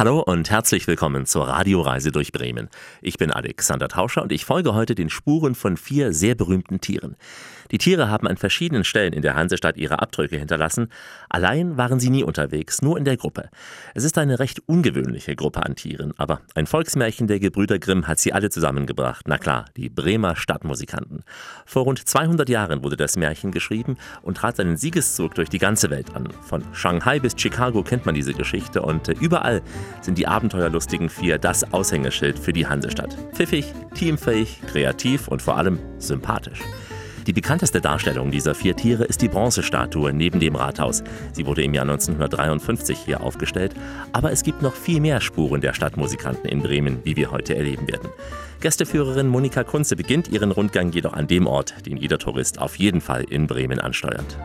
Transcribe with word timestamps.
Hallo 0.00 0.20
und 0.20 0.48
herzlich 0.48 0.86
willkommen 0.86 1.26
zur 1.26 1.46
Radioreise 1.46 2.10
durch 2.10 2.32
Bremen. 2.32 2.70
Ich 3.02 3.18
bin 3.18 3.30
Alexander 3.30 3.86
Tauscher 3.86 4.22
und 4.22 4.32
ich 4.32 4.46
folge 4.46 4.72
heute 4.72 4.94
den 4.94 5.10
Spuren 5.10 5.54
von 5.54 5.76
vier 5.76 6.14
sehr 6.14 6.34
berühmten 6.34 6.80
Tieren. 6.80 7.16
Die 7.70 7.76
Tiere 7.76 8.08
haben 8.08 8.26
an 8.26 8.38
verschiedenen 8.38 8.82
Stellen 8.82 9.12
in 9.12 9.20
der 9.20 9.34
Hansestadt 9.34 9.76
ihre 9.76 10.00
Abdrücke 10.00 10.38
hinterlassen. 10.38 10.88
Allein 11.28 11.76
waren 11.76 12.00
sie 12.00 12.08
nie 12.08 12.24
unterwegs, 12.24 12.80
nur 12.80 12.96
in 12.96 13.04
der 13.04 13.18
Gruppe. 13.18 13.50
Es 13.94 14.04
ist 14.04 14.16
eine 14.16 14.38
recht 14.38 14.62
ungewöhnliche 14.66 15.36
Gruppe 15.36 15.66
an 15.66 15.76
Tieren, 15.76 16.14
aber 16.16 16.40
ein 16.54 16.66
Volksmärchen 16.66 17.26
der 17.26 17.38
Gebrüder 17.38 17.78
Grimm 17.78 18.08
hat 18.08 18.18
sie 18.18 18.32
alle 18.32 18.48
zusammengebracht. 18.48 19.26
Na 19.28 19.36
klar, 19.36 19.66
die 19.76 19.90
Bremer 19.90 20.34
Stadtmusikanten. 20.34 21.24
Vor 21.66 21.84
rund 21.84 22.08
200 22.08 22.48
Jahren 22.48 22.82
wurde 22.82 22.96
das 22.96 23.18
Märchen 23.18 23.52
geschrieben 23.52 23.98
und 24.22 24.38
trat 24.38 24.56
seinen 24.56 24.78
Siegeszug 24.78 25.34
durch 25.34 25.50
die 25.50 25.58
ganze 25.58 25.90
Welt 25.90 26.16
an. 26.16 26.28
Von 26.40 26.64
Shanghai 26.72 27.20
bis 27.20 27.34
Chicago 27.36 27.82
kennt 27.82 28.06
man 28.06 28.14
diese 28.14 28.32
Geschichte 28.32 28.80
und 28.80 29.08
überall 29.20 29.60
sind 30.00 30.18
die 30.18 30.26
abenteuerlustigen 30.26 31.08
Vier 31.08 31.38
das 31.38 31.72
Aushängeschild 31.72 32.38
für 32.38 32.52
die 32.52 32.66
Hansestadt. 32.66 33.16
Pfiffig, 33.32 33.66
teamfähig, 33.94 34.60
kreativ 34.66 35.28
und 35.28 35.42
vor 35.42 35.56
allem 35.56 35.78
sympathisch. 35.98 36.60
Die 37.26 37.34
bekannteste 37.34 37.80
Darstellung 37.80 38.30
dieser 38.30 38.54
vier 38.54 38.74
Tiere 38.74 39.04
ist 39.04 39.20
die 39.22 39.28
Bronzestatue 39.28 40.12
neben 40.12 40.40
dem 40.40 40.56
Rathaus. 40.56 41.04
Sie 41.32 41.46
wurde 41.46 41.62
im 41.62 41.74
Jahr 41.74 41.82
1953 41.82 42.98
hier 42.98 43.20
aufgestellt, 43.20 43.74
aber 44.12 44.32
es 44.32 44.42
gibt 44.42 44.62
noch 44.62 44.74
viel 44.74 45.00
mehr 45.00 45.20
Spuren 45.20 45.60
der 45.60 45.74
Stadtmusikanten 45.74 46.48
in 46.48 46.62
Bremen, 46.62 47.00
wie 47.04 47.16
wir 47.16 47.30
heute 47.30 47.54
erleben 47.54 47.86
werden. 47.88 48.08
Gästeführerin 48.60 49.28
Monika 49.28 49.64
Kunze 49.64 49.96
beginnt 49.96 50.28
ihren 50.28 50.50
Rundgang 50.50 50.92
jedoch 50.92 51.12
an 51.12 51.26
dem 51.26 51.46
Ort, 51.46 51.86
den 51.86 51.96
jeder 51.96 52.18
Tourist 52.18 52.58
auf 52.58 52.76
jeden 52.76 53.00
Fall 53.00 53.24
in 53.24 53.46
Bremen 53.46 53.80
ansteuert. 53.80 54.38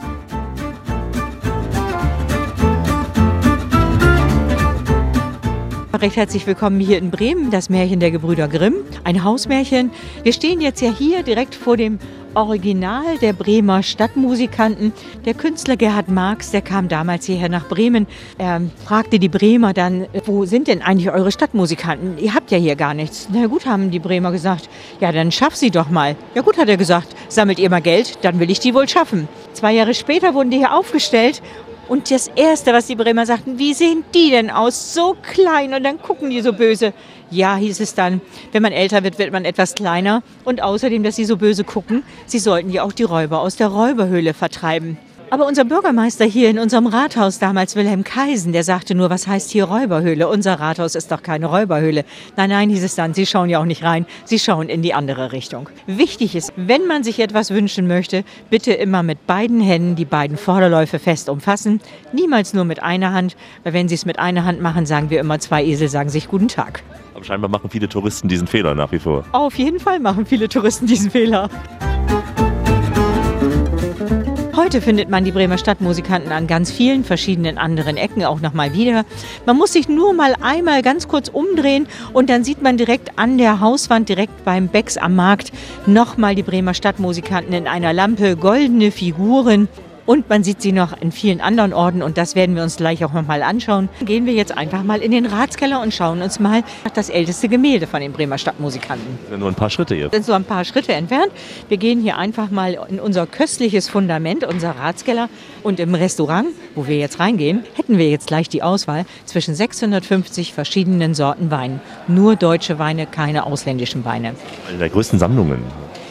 Recht 6.01 6.17
herzlich 6.17 6.45
willkommen 6.45 6.81
hier 6.81 6.97
in 6.97 7.09
Bremen, 7.09 7.51
das 7.51 7.69
Märchen 7.69 8.01
der 8.01 8.11
Gebrüder 8.11 8.49
Grimm, 8.49 8.75
ein 9.05 9.23
Hausmärchen. 9.23 9.91
Wir 10.23 10.33
stehen 10.33 10.59
jetzt 10.59 10.81
ja 10.81 10.91
hier 10.91 11.23
direkt 11.23 11.55
vor 11.55 11.77
dem 11.77 11.99
Original 12.33 13.17
der 13.21 13.31
Bremer 13.31 13.81
Stadtmusikanten. 13.81 14.91
Der 15.23 15.33
Künstler 15.33 15.77
Gerhard 15.77 16.09
Marx, 16.09 16.51
der 16.51 16.61
kam 16.61 16.89
damals 16.89 17.25
hierher 17.25 17.47
nach 17.47 17.69
Bremen. 17.69 18.07
Er 18.37 18.61
fragte 18.83 19.19
die 19.19 19.29
Bremer 19.29 19.73
dann, 19.73 20.07
wo 20.25 20.43
sind 20.43 20.67
denn 20.67 20.81
eigentlich 20.81 21.11
eure 21.11 21.31
Stadtmusikanten? 21.31 22.17
Ihr 22.17 22.33
habt 22.33 22.51
ja 22.51 22.57
hier 22.57 22.75
gar 22.75 22.93
nichts. 22.93 23.29
Na 23.31 23.47
gut, 23.47 23.65
haben 23.65 23.89
die 23.89 23.99
Bremer 23.99 24.33
gesagt. 24.33 24.69
Ja, 24.99 25.13
dann 25.13 25.31
schaff 25.31 25.55
sie 25.55 25.71
doch 25.71 25.89
mal. 25.89 26.17
Ja 26.35 26.41
gut, 26.41 26.57
hat 26.57 26.67
er 26.67 26.77
gesagt. 26.77 27.15
Sammelt 27.29 27.57
ihr 27.57 27.69
mal 27.69 27.81
Geld, 27.81 28.17
dann 28.21 28.39
will 28.41 28.51
ich 28.51 28.59
die 28.59 28.73
wohl 28.73 28.89
schaffen. 28.89 29.29
Zwei 29.53 29.71
Jahre 29.71 29.93
später 29.93 30.33
wurden 30.33 30.51
die 30.51 30.57
hier 30.57 30.73
aufgestellt 30.73 31.41
und 31.87 32.09
das 32.11 32.29
Erste, 32.35 32.73
was 32.73 32.87
die 32.87 32.95
Bremer 32.95 33.25
sagten, 33.25 33.59
wie 33.59 33.73
sehen 33.73 34.03
die 34.13 34.29
denn 34.31 34.49
aus? 34.49 34.93
So 34.93 35.15
klein 35.21 35.73
und 35.73 35.83
dann 35.83 36.01
gucken 36.01 36.29
die 36.29 36.41
so 36.41 36.53
böse. 36.53 36.93
Ja, 37.31 37.55
hieß 37.55 37.79
es 37.79 37.93
dann, 37.93 38.21
wenn 38.51 38.61
man 38.61 38.71
älter 38.71 39.03
wird, 39.03 39.19
wird 39.19 39.31
man 39.31 39.45
etwas 39.45 39.75
kleiner. 39.75 40.23
Und 40.43 40.61
außerdem, 40.61 41.03
dass 41.03 41.15
sie 41.15 41.25
so 41.25 41.37
böse 41.37 41.63
gucken, 41.63 42.03
sie 42.25 42.39
sollten 42.39 42.71
ja 42.71 42.83
auch 42.83 42.93
die 42.93 43.03
Räuber 43.03 43.41
aus 43.41 43.55
der 43.55 43.67
Räuberhöhle 43.67 44.33
vertreiben. 44.33 44.97
Aber 45.31 45.47
unser 45.47 45.65
Bürgermeister 45.65 46.23
hier 46.25 46.51
in 46.51 46.59
unserem 46.59 46.85
Rathaus 46.85 47.39
damals, 47.39 47.75
Wilhelm 47.75 48.03
Kaisen, 48.03 48.53
der 48.53 48.63
sagte 48.63 48.93
nur, 48.93 49.09
was 49.09 49.27
heißt 49.27 49.49
hier 49.49 49.65
Räuberhöhle? 49.65 50.27
Unser 50.29 50.59
Rathaus 50.59 50.93
ist 50.93 51.11
doch 51.11 51.23
keine 51.23 51.47
Räuberhöhle. 51.47 52.05
Nein, 52.37 52.51
nein, 52.51 52.69
hieß 52.69 52.83
es 52.83 52.95
dann, 52.95 53.15
Sie 53.15 53.25
schauen 53.25 53.49
ja 53.49 53.59
auch 53.59 53.65
nicht 53.65 53.83
rein, 53.83 54.05
Sie 54.23 54.37
schauen 54.37 54.69
in 54.69 54.83
die 54.83 54.93
andere 54.93 55.31
Richtung. 55.31 55.69
Wichtig 55.87 56.35
ist, 56.35 56.53
wenn 56.55 56.85
man 56.85 57.03
sich 57.03 57.19
etwas 57.19 57.49
wünschen 57.49 57.87
möchte, 57.87 58.23
bitte 58.51 58.73
immer 58.73 59.01
mit 59.01 59.25
beiden 59.25 59.61
Händen 59.61 59.95
die 59.95 60.05
beiden 60.05 60.37
Vorderläufe 60.37 60.99
fest 60.99 61.27
umfassen. 61.27 61.81
Niemals 62.13 62.53
nur 62.53 62.65
mit 62.65 62.83
einer 62.83 63.11
Hand, 63.11 63.35
weil 63.63 63.73
wenn 63.73 63.89
Sie 63.89 63.95
es 63.95 64.05
mit 64.05 64.19
einer 64.19 64.45
Hand 64.45 64.61
machen, 64.61 64.85
sagen 64.85 65.09
wir 65.09 65.19
immer, 65.19 65.39
zwei 65.39 65.65
Esel 65.65 65.89
sagen 65.89 66.09
sich 66.09 66.27
guten 66.27 66.49
Tag. 66.49 66.83
Aber 67.15 67.23
scheinbar 67.23 67.49
machen 67.49 67.69
viele 67.71 67.89
Touristen 67.89 68.27
diesen 68.27 68.45
Fehler 68.45 68.75
nach 68.75 68.91
wie 68.91 68.99
vor. 68.99 69.23
Auf 69.31 69.55
jeden 69.55 69.79
Fall 69.79 69.99
machen 69.99 70.25
viele 70.27 70.47
Touristen 70.49 70.85
diesen 70.85 71.09
Fehler. 71.09 71.49
Heute 74.55 74.79
findet 74.79 75.09
man 75.09 75.25
die 75.25 75.33
Bremer 75.33 75.57
Stadtmusikanten 75.57 76.31
an 76.31 76.47
ganz 76.47 76.71
vielen 76.71 77.03
verschiedenen 77.03 77.57
anderen 77.57 77.97
Ecken 77.97 78.23
auch 78.23 78.39
nochmal 78.39 78.73
wieder. 78.73 79.03
Man 79.45 79.57
muss 79.57 79.73
sich 79.73 79.89
nur 79.89 80.13
mal 80.13 80.33
einmal 80.39 80.81
ganz 80.81 81.09
kurz 81.09 81.27
umdrehen 81.27 81.87
und 82.13 82.29
dann 82.29 82.45
sieht 82.45 82.61
man 82.61 82.77
direkt 82.77 83.19
an 83.19 83.37
der 83.37 83.59
Hauswand, 83.59 84.07
direkt 84.07 84.45
beim 84.45 84.69
Becks 84.69 84.95
am 84.95 85.13
Markt, 85.17 85.51
nochmal 85.85 86.35
die 86.35 86.43
Bremer 86.43 86.73
Stadtmusikanten 86.73 87.53
in 87.53 87.67
einer 87.67 87.91
Lampe, 87.91 88.37
goldene 88.37 88.91
Figuren. 88.91 89.67
Und 90.05 90.29
man 90.29 90.43
sieht 90.43 90.61
sie 90.61 90.71
noch 90.71 90.99
in 91.01 91.11
vielen 91.11 91.41
anderen 91.41 91.73
Orten 91.73 92.03
und 92.03 92.17
das 92.17 92.35
werden 92.35 92.55
wir 92.55 92.63
uns 92.63 92.77
gleich 92.77 93.03
auch 93.03 93.13
nochmal 93.13 93.41
anschauen. 93.41 93.89
Gehen 94.01 94.25
wir 94.25 94.33
jetzt 94.33 94.55
einfach 94.55 94.83
mal 94.83 95.01
in 95.01 95.11
den 95.11 95.25
Ratskeller 95.25 95.81
und 95.81 95.93
schauen 95.93 96.21
uns 96.21 96.39
mal 96.39 96.63
das 96.93 97.09
älteste 97.09 97.49
Gemälde 97.49 97.87
von 97.87 98.01
den 98.01 98.11
Bremer 98.11 98.37
Stadtmusikanten. 98.37 99.17
Sind 99.29 99.39
nur 99.39 99.49
ein 99.49 99.55
paar 99.55 99.69
Schritte 99.69 99.95
hier. 99.95 100.09
Sind 100.11 100.25
so 100.25 100.33
ein 100.33 100.43
paar 100.43 100.63
Schritte 100.63 100.93
entfernt. 100.93 101.31
Wir 101.69 101.77
gehen 101.77 102.01
hier 102.01 102.17
einfach 102.17 102.51
mal 102.51 102.77
in 102.87 102.99
unser 102.99 103.25
köstliches 103.25 103.89
Fundament, 103.89 104.43
unser 104.43 104.71
Ratskeller. 104.71 105.29
Und 105.63 105.79
im 105.79 105.95
Restaurant, 105.95 106.49
wo 106.75 106.85
wir 106.85 106.97
jetzt 106.97 107.19
reingehen, 107.19 107.63
hätten 107.73 107.97
wir 107.97 108.09
jetzt 108.09 108.27
gleich 108.27 108.47
die 108.47 108.61
Auswahl 108.61 109.05
zwischen 109.25 109.55
650 109.55 110.53
verschiedenen 110.53 111.15
Sorten 111.15 111.49
Wein. 111.49 111.79
Nur 112.07 112.35
deutsche 112.35 112.77
Weine, 112.77 113.07
keine 113.07 113.45
ausländischen 113.45 114.05
Weine. 114.05 114.35
Eine 114.69 114.77
der 114.77 114.89
größten 114.89 115.17
Sammlungen. 115.17 115.63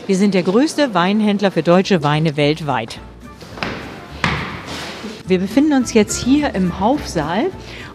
Wir 0.07 0.17
sind 0.17 0.35
der 0.35 0.43
größte 0.43 0.93
Weinhändler 0.93 1.51
für 1.51 1.63
deutsche 1.63 2.03
Weine 2.03 2.37
weltweit. 2.37 2.99
Wir 5.27 5.39
befinden 5.39 5.73
uns 5.73 5.95
jetzt 5.95 6.23
hier 6.23 6.55
im 6.55 6.81
Haufsaal 6.81 7.47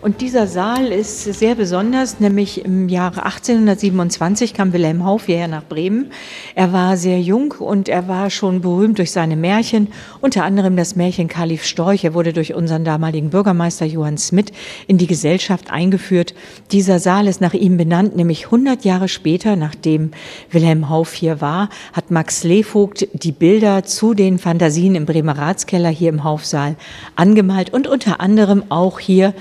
und 0.02 0.22
dieser 0.22 0.48
Saal 0.48 0.88
ist 0.88 1.24
sehr 1.24 1.56
besonders, 1.56 2.20
nämlich 2.20 2.64
im 2.64 2.88
Jahre 2.88 3.26
1827 3.26 4.54
kam 4.54 4.72
Wilhelm 4.72 5.04
Hauff 5.04 5.26
hierher 5.26 5.48
nach 5.48 5.64
Bremen. 5.64 6.12
Er 6.56 6.72
war 6.72 6.96
sehr 6.96 7.20
jung 7.20 7.54
und 7.60 7.90
er 7.90 8.08
war 8.08 8.30
schon 8.30 8.62
berühmt 8.62 8.98
durch 8.98 9.12
seine 9.12 9.36
Märchen, 9.36 9.90
unter 10.22 10.46
anderem 10.46 10.78
das 10.78 10.96
Märchen 10.96 11.28
Kalif 11.28 11.66
Storch. 11.66 12.04
Er 12.06 12.14
wurde 12.14 12.32
durch 12.32 12.54
unseren 12.54 12.86
damaligen 12.86 13.30
Bürgermeister 13.30 13.86
Johann 13.86 14.18
Smith 14.18 14.48
in 14.88 14.98
die 14.98 15.08
Gesellschaft 15.08 15.70
eingeführt. 15.70 16.34
Dieser 16.72 17.00
Saal 17.00 17.28
ist 17.28 17.42
nach 17.42 17.54
ihm 17.54 17.76
benannt, 17.76 18.16
nämlich 18.16 18.46
100 18.46 18.86
Jahre 18.86 19.10
später, 19.10 19.56
nachdem 19.58 20.12
Wilhelm 20.50 20.90
Hauff 20.90 21.14
hier 21.14 21.42
war, 21.42 21.70
hat 21.94 22.10
Max 22.10 22.44
Levogt 22.44 23.08
die 23.14 23.34
Bilder 23.34 23.84
zu 23.84 24.14
den 24.14 24.40
Fantasien 24.40 24.96
im 24.96 25.06
Bremer 25.06 25.38
Ratskeller 25.38 25.90
hier 25.90 26.10
im 26.10 26.24
Haufsaal 26.24 26.76
angemalt 27.16 27.74
und 27.74 27.88
unter 27.88 28.22
anderem 28.22 28.64
auch 28.70 29.00
hier 29.00 29.34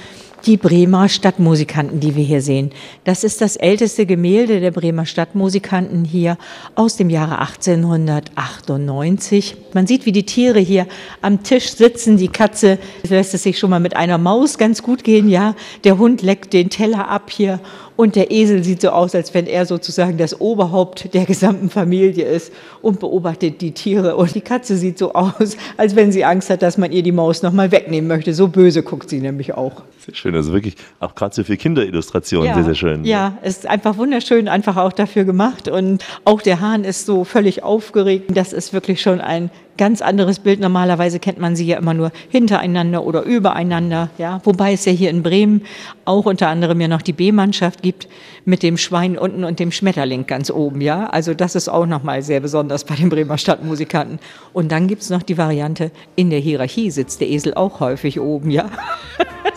die 0.47 0.57
Bremer 0.57 1.09
Stadtmusikanten, 1.09 2.01
die 2.01 2.17
wir 2.17 2.25
hier 2.25 2.43
sehen. 2.43 2.71
Das 3.05 3.25
ist 3.25 3.41
das 3.41 3.57
älteste 3.57 4.07
Gemälde 4.07 4.61
der 4.61 4.71
Bremer 4.71 5.07
Stadtmusikanten 5.07 6.05
hier 6.05 6.39
aus 6.75 6.97
dem 6.97 7.11
Jahre 7.11 7.41
1898. 7.41 9.57
Man 9.75 9.87
sieht, 9.87 10.07
wie 10.07 10.13
die 10.13 10.27
Tiere 10.27 10.61
hier 10.61 10.87
am 11.21 11.43
Tisch 11.43 11.71
sitzen. 11.71 12.17
Die 12.17 12.29
Katze 12.29 12.79
lässt 13.09 13.35
es 13.35 13.43
sich 13.43 13.59
schon 13.59 13.71
mal 13.71 13.81
mit 13.81 13.97
einer 13.97 14.19
Maus 14.19 14.59
ganz 14.59 14.83
gut 14.83 15.05
gehen, 15.05 15.29
ja. 15.29 15.55
Der 15.85 15.99
Hund 15.99 16.23
leckt 16.23 16.53
den 16.53 16.71
Teller 16.71 17.09
ab 17.09 17.31
hier 17.31 17.61
und 17.99 18.15
der 18.15 18.31
Esel 18.31 18.63
sieht 18.63 18.81
so 18.81 18.91
aus, 18.91 19.13
als 19.17 19.35
wenn 19.35 19.49
er 19.49 19.67
sozusagen 19.67 20.19
das 20.19 20.41
Oberhaupt 20.41 21.13
der 21.15 21.25
gesamten 21.25 21.69
Familie 21.69 22.27
ist 22.27 22.53
und 22.81 23.01
beobachtet 23.01 23.61
die 23.61 23.73
Tiere. 23.73 24.15
Und 24.15 24.37
die 24.37 24.41
Katze 24.41 24.77
sieht 24.77 24.99
so 24.99 25.15
aus, 25.15 25.57
als 25.77 25.97
wenn 25.97 26.13
sie 26.13 26.25
Angst 26.25 26.49
hat, 26.49 26.63
dass 26.63 26.79
man 26.79 26.93
ihr 26.93 27.03
die 27.03 27.11
Maus 27.11 27.43
nochmal 27.43 27.73
wegnehmen 27.73 28.07
möchte. 28.07 28.35
So 28.35 28.47
böse 28.47 28.85
guckt 28.85 29.11
sie 29.11 29.19
nämlich 29.19 29.55
auch. 29.55 29.83
Sehr 29.99 30.15
schön, 30.15 30.37
also 30.37 30.53
wirklich 30.53 30.77
auch 31.01 31.17
gerade 31.17 31.35
so 31.35 31.43
für 31.43 31.57
Kinderillustrationen 31.57 32.47
ja, 32.47 32.55
sehr, 32.55 32.65
sehr 32.65 32.75
schön. 32.77 33.05
Ja, 33.05 33.37
ist 33.43 33.67
einfach 33.67 33.97
wunderschön, 33.97 34.47
einfach 34.47 34.77
auch 34.77 34.93
dafür 34.93 35.25
gemacht. 35.25 35.67
Und 35.67 36.05
auch 36.25 36.41
der 36.41 36.61
Hahn 36.61 36.85
ist 36.85 37.05
so 37.05 37.25
völlig 37.25 37.65
aufgeregt. 37.65 38.31
Das 38.33 38.53
ist 38.53 38.73
wirklich 38.73 39.03
schon 39.03 39.21
ein 39.21 39.51
ganz 39.79 40.03
anderes 40.03 40.41
Bild. 40.41 40.61
Normalerweise 40.61 41.19
kennt 41.19 41.39
man 41.39 41.57
sie 41.57 41.67
ja 41.67 41.79
immer 41.79 41.95
nur 41.95 42.13
hintereinander 42.29 43.05
oder 43.05 43.23
übereinander. 43.23 44.11
Ja, 44.19 44.43
wobei 44.45 44.75
es 44.75 44.85
ja 44.85 44.93
hier 44.93 45.09
in 45.09 45.23
Bremen 45.23 45.63
auch 46.05 46.27
unter 46.27 46.49
anderem 46.49 46.79
ja 46.81 46.89
noch 46.89 47.01
die 47.01 47.15
B-Mannschaft 47.15 47.83
gibt 47.83 48.09
mit 48.45 48.63
dem 48.63 48.77
Schwein 48.77 49.17
unten 49.17 49.45
und 49.45 49.59
dem 49.59 49.73
Schmetterling 49.73 50.27
ganz 50.27 50.51
oben. 50.51 50.83
Ja, 50.83 51.07
also 51.07 51.33
das 51.33 51.55
ist 51.55 51.69
auch 51.69 51.87
nochmal 51.87 52.23
sehr 52.23 52.41
besonders 52.41 52.85
bei 52.85 52.97
den 52.97 53.09
Bremer 53.09 53.39
Stadtmusikanten. 53.39 54.19
Und 54.53 54.71
dann 54.71 54.89
gibt 54.89 55.03
es 55.03 55.11
noch 55.11 55.23
die 55.23 55.39
Variante, 55.39 55.91
in 56.17 56.29
der 56.29 56.41
Hierarchie 56.41 56.91
sitzt 56.91 57.21
der 57.21 57.29
Esel 57.29 57.55
auch 57.55 57.81
häufig 57.81 58.21
oben. 58.21 58.51
Ja. 58.51 58.67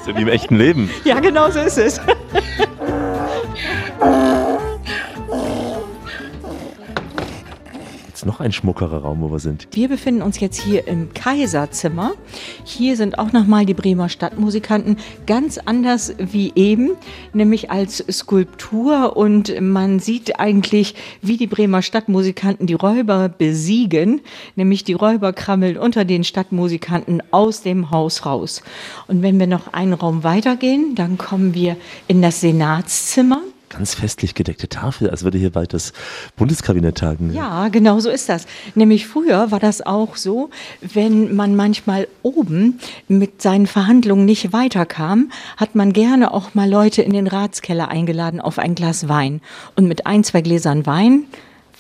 So 0.06 0.16
wie 0.16 0.22
im 0.22 0.28
echten 0.30 0.56
Leben. 0.56 0.90
Ja, 1.04 1.20
genau 1.20 1.52
so 1.52 1.60
ist 1.60 1.78
es. 1.78 2.02
ein 8.42 8.52
schmuckerer 8.52 9.04
Raum, 9.04 9.22
wo 9.22 9.32
wir 9.32 9.40
sind? 9.40 9.68
Wir 9.72 9.88
befinden 9.88 10.22
uns 10.22 10.40
jetzt 10.40 10.62
hier 10.62 10.88
im 10.88 11.14
Kaiserzimmer. 11.14 12.14
Hier 12.64 12.98
sind 12.98 13.18
auch 13.18 13.32
nochmal 13.32 13.66
die 13.66 13.74
Bremer 13.74 14.10
Stadtmusikanten 14.10 14.98
ganz 15.28 15.58
anders 15.58 16.14
wie 16.18 16.52
eben, 16.56 16.92
nämlich 17.34 17.72
als 17.72 18.04
Skulptur. 18.12 19.16
Und 19.16 19.60
man 19.62 20.00
sieht 20.00 20.40
eigentlich, 20.40 20.96
wie 21.22 21.38
die 21.38 21.48
Bremer 21.48 21.82
Stadtmusikanten 21.82 22.68
die 22.68 22.74
Räuber 22.74 23.30
besiegen, 23.30 24.22
nämlich 24.56 24.84
die 24.84 24.94
Räuber 24.94 25.34
krammeln 25.34 25.78
unter 25.78 26.06
den 26.06 26.24
Stadtmusikanten 26.24 27.24
aus 27.32 27.62
dem 27.62 27.92
Haus 27.92 28.26
raus. 28.26 28.64
Und 29.08 29.22
wenn 29.22 29.40
wir 29.40 29.48
noch 29.48 29.74
einen 29.74 29.94
Raum 29.94 30.24
weitergehen, 30.24 30.96
dann 30.96 31.18
kommen 31.18 31.54
wir 31.54 31.78
in 32.08 32.22
das 32.22 32.42
Senatszimmer 32.42 33.42
ganz 33.72 33.96
festlich 33.96 34.36
gedeckte 34.36 34.68
Tafel, 34.68 35.10
als 35.10 35.24
würde 35.24 35.38
hier 35.38 35.50
bald 35.50 35.74
das 35.74 35.94
Bundeskabinett 36.36 36.98
tagen. 36.98 37.34
Ja, 37.34 37.70
genau 37.70 38.00
so 38.00 38.10
ist 38.10 38.30
das. 38.30 38.46
Nämlich 38.76 39.08
früher 39.08 39.52
war 39.52 39.60
das 39.60 39.82
auch 39.82 40.16
so, 40.18 40.50
wenn 40.82 41.36
man 41.36 41.56
manchmal 41.56 42.08
oben 42.22 42.80
mit 43.08 43.42
seinen 43.42 43.68
Verhandlungen 43.68 44.26
nicht 44.26 44.54
weiterkam, 44.54 45.32
hat 45.58 45.76
man 45.76 45.94
gerne 45.94 46.34
auch 46.34 46.54
mal 46.54 46.70
Leute 46.70 47.02
in 47.02 47.14
den 47.14 47.28
Ratskeller 47.28 47.88
eingeladen 47.88 48.42
auf 48.42 48.60
ein 48.60 48.76
Glas 48.76 49.08
Wein. 49.08 49.42
Und 49.76 49.88
mit 49.88 50.06
ein, 50.06 50.24
zwei 50.24 50.42
Gläsern 50.42 50.86
Wein 50.86 51.26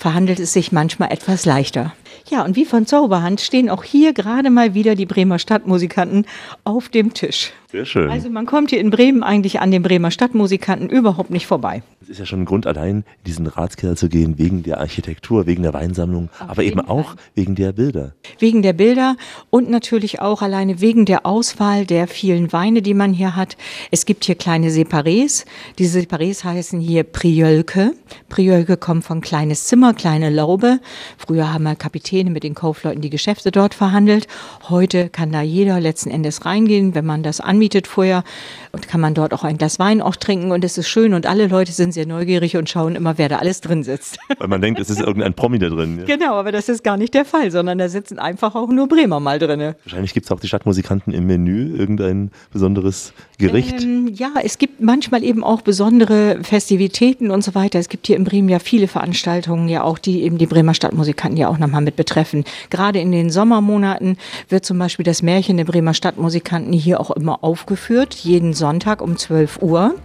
verhandelt 0.01 0.39
es 0.39 0.53
sich 0.53 0.71
manchmal 0.71 1.11
etwas 1.11 1.45
leichter. 1.45 1.93
Ja, 2.27 2.43
und 2.43 2.55
wie 2.55 2.65
von 2.65 2.87
Zauberhand 2.87 3.41
stehen 3.41 3.69
auch 3.69 3.83
hier 3.83 4.13
gerade 4.13 4.49
mal 4.49 4.73
wieder 4.73 4.95
die 4.95 5.05
Bremer 5.05 5.37
Stadtmusikanten 5.37 6.25
auf 6.63 6.89
dem 6.89 7.13
Tisch. 7.13 7.51
Sehr 7.71 7.85
schön. 7.85 8.09
Also 8.09 8.29
man 8.29 8.45
kommt 8.45 8.71
hier 8.71 8.79
in 8.79 8.89
Bremen 8.89 9.23
eigentlich 9.23 9.61
an 9.61 9.71
den 9.71 9.81
Bremer 9.81 10.11
Stadtmusikanten 10.11 10.89
überhaupt 10.89 11.29
nicht 11.29 11.47
vorbei. 11.47 11.83
Es 12.01 12.09
ist 12.09 12.17
ja 12.19 12.25
schon 12.25 12.41
ein 12.41 12.45
Grund 12.45 12.67
allein, 12.67 12.97
in 12.97 13.23
diesen 13.25 13.47
Ratskeller 13.47 13.95
zu 13.95 14.09
gehen, 14.09 14.37
wegen 14.37 14.63
der 14.63 14.79
Architektur, 14.79 15.45
wegen 15.45 15.63
der 15.63 15.73
Weinsammlung, 15.73 16.29
Auf 16.39 16.49
aber 16.49 16.63
eben 16.63 16.81
auch 16.81 17.09
Fall. 17.09 17.15
wegen 17.35 17.55
der 17.55 17.71
Bilder. 17.71 18.13
Wegen 18.39 18.61
der 18.61 18.73
Bilder 18.73 19.15
und 19.49 19.69
natürlich 19.69 20.19
auch 20.19 20.41
alleine 20.41 20.81
wegen 20.81 21.05
der 21.05 21.25
Auswahl 21.25 21.85
der 21.85 22.07
vielen 22.07 22.51
Weine, 22.51 22.81
die 22.81 22.93
man 22.93 23.13
hier 23.13 23.35
hat. 23.37 23.55
Es 23.89 24.05
gibt 24.05 24.25
hier 24.25 24.35
kleine 24.35 24.69
Separés. 24.69 25.45
Diese 25.77 25.99
Separés 25.99 26.43
heißen 26.43 26.81
hier 26.81 27.03
Priölke. 27.03 27.93
Priölke 28.27 28.75
kommt 28.75 29.05
von 29.05 29.21
kleines 29.21 29.65
Zimmer, 29.65 29.93
kleine 29.93 30.29
Laube. 30.29 30.79
Früher 31.17 31.53
haben 31.53 31.63
wir 31.63 31.75
Kapitäne 31.75 32.31
mit 32.31 32.43
den 32.43 32.55
Kaufleuten 32.55 33.01
die 33.01 33.09
Geschäfte 33.09 33.51
dort 33.51 33.73
verhandelt. 33.73 34.27
Heute 34.67 35.07
kann 35.07 35.31
da 35.31 35.41
jeder 35.41 35.79
letzten 35.79 36.09
Endes 36.09 36.45
reingehen, 36.45 36.95
wenn 36.95 37.05
man 37.05 37.23
das 37.23 37.39
anmietet 37.61 37.85
vorher 37.85 38.23
und 38.71 38.87
kann 38.87 39.01
man 39.01 39.13
dort 39.13 39.33
auch 39.33 39.43
ein 39.43 39.57
Glas 39.57 39.77
Wein 39.77 40.01
auch 40.01 40.15
trinken 40.15 40.51
und 40.51 40.63
es 40.63 40.79
ist 40.79 40.87
schön 40.87 41.13
und 41.13 41.27
alle 41.27 41.45
Leute 41.47 41.71
sind 41.71 41.93
sehr 41.93 42.07
neugierig 42.07 42.57
und 42.57 42.69
schauen 42.69 42.95
immer, 42.95 43.19
wer 43.19 43.29
da 43.29 43.37
alles 43.37 43.61
drin 43.61 43.83
sitzt. 43.83 44.17
Weil 44.39 44.47
man 44.47 44.61
denkt, 44.61 44.79
es 44.79 44.89
ist 44.89 44.99
irgendein 44.99 45.35
Promi 45.35 45.59
da 45.59 45.69
drin. 45.69 45.99
Ja. 45.99 46.05
Genau, 46.05 46.33
aber 46.33 46.51
das 46.51 46.69
ist 46.69 46.83
gar 46.83 46.97
nicht 46.97 47.13
der 47.13 47.23
Fall, 47.23 47.51
sondern 47.51 47.77
da 47.77 47.87
sitzen 47.87 48.17
einfach 48.17 48.55
auch 48.55 48.69
nur 48.69 48.87
Bremer 48.87 49.19
mal 49.19 49.37
drin. 49.37 49.75
Wahrscheinlich 49.83 50.13
gibt 50.15 50.25
es 50.25 50.31
auch 50.31 50.39
die 50.39 50.47
Stadtmusikanten 50.47 51.13
im 51.13 51.27
Menü, 51.27 51.75
irgendein 51.77 52.31
besonderes 52.51 53.13
Gericht. 53.37 53.83
Ähm, 53.83 54.11
ja, 54.15 54.31
es 54.41 54.57
gibt 54.57 54.81
manchmal 54.81 55.23
eben 55.23 55.43
auch 55.43 55.61
besondere 55.61 56.39
Festivitäten 56.41 57.29
und 57.29 57.43
so 57.43 57.53
weiter. 57.53 57.77
Es 57.77 57.89
gibt 57.89 58.07
hier 58.07 58.15
in 58.15 58.23
Bremen 58.23 58.49
ja 58.49 58.59
viele 58.59 58.87
Veranstaltungen, 58.87 59.69
ja 59.69 59.83
auch, 59.83 59.99
die 59.99 60.23
eben 60.23 60.37
die 60.37 60.47
Bremer 60.47 60.73
Stadtmusikanten 60.73 61.37
ja 61.37 61.49
auch 61.49 61.59
nochmal 61.59 61.81
mit 61.81 61.95
betreffen. 61.95 62.45
Gerade 62.69 62.99
in 62.99 63.11
den 63.11 63.29
Sommermonaten 63.29 64.17
wird 64.49 64.65
zum 64.65 64.79
Beispiel 64.79 65.03
das 65.03 65.21
Märchen 65.21 65.57
der 65.57 65.65
Bremer 65.65 65.93
Stadtmusikanten 65.93 66.73
hier 66.73 66.99
auch 66.99 67.11
immer 67.11 67.43
aufgeführt, 67.51 68.13
jeden 68.15 68.53
Sonntag 68.53 69.01
um 69.01 69.17
12 69.17 69.61
Uhr. 69.61 69.95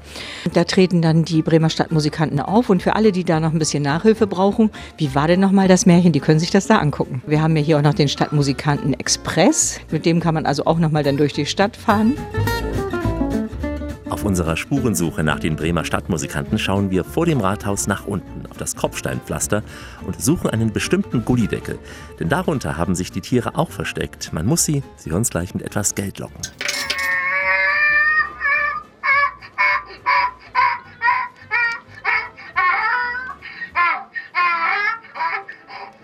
Da 0.53 0.65
treten 0.65 1.01
dann 1.01 1.25
die 1.25 1.43
Bremer 1.43 1.71
Stadtmusikanten 1.71 2.41
auf 2.41 2.71
und 2.71 2.83
für 2.83 2.97
alle, 2.97 3.13
die 3.13 3.23
da 3.23 3.39
noch 3.39 3.53
ein 3.53 3.61
bisschen 3.61 3.85
Nachhilfe 3.85 4.27
brauchen, 4.27 4.71
wie 4.99 5.15
war 5.15 5.29
denn 5.29 5.39
nochmal 5.39 5.69
das 5.69 5.87
Märchen, 5.87 6.11
die 6.11 6.19
können 6.19 6.41
sich 6.41 6.51
das 6.51 6.67
da 6.67 6.79
angucken. 6.79 7.23
Wir 7.25 7.41
haben 7.41 7.57
ja 7.57 7.63
hier 7.63 7.79
auch 7.79 7.83
noch 7.83 7.95
den 7.95 8.09
Stadtmusikanten 8.09 8.95
Express, 8.95 9.79
mit 9.93 10.07
dem 10.07 10.19
kann 10.19 10.35
man 10.35 10.45
also 10.45 10.65
auch 10.67 10.81
nochmal 10.81 11.05
dann 11.05 11.19
durch 11.19 11.35
die 11.35 11.47
Stadt 11.47 11.77
fahren. 11.77 12.15
Auf 14.17 14.25
unserer 14.25 14.57
Spurensuche 14.57 15.23
nach 15.23 15.39
den 15.39 15.55
Bremer 15.55 15.85
Stadtmusikanten 15.85 16.59
schauen 16.59 16.91
wir 16.91 17.05
vor 17.05 17.27
dem 17.27 17.39
Rathaus 17.39 17.87
nach 17.87 18.07
unten 18.07 18.47
auf 18.51 18.57
das 18.57 18.75
Kopfsteinpflaster 18.75 19.63
und 20.07 20.21
suchen 20.21 20.49
einen 20.49 20.73
bestimmten 20.73 21.25
Gullideckel. 21.25 21.79
Denn 22.19 22.29
darunter 22.29 22.79
haben 22.79 22.95
sich 22.95 23.13
die 23.13 23.21
Tiere 23.21 23.57
auch 23.57 23.71
versteckt. 23.71 24.33
Man 24.33 24.47
muss 24.47 24.65
sie, 24.65 24.83
sie 24.97 25.13
uns 25.13 25.29
gleich 25.29 25.55
mit 25.55 25.63
etwas 25.63 25.95
Geld 25.95 26.19
locken. 26.19 26.41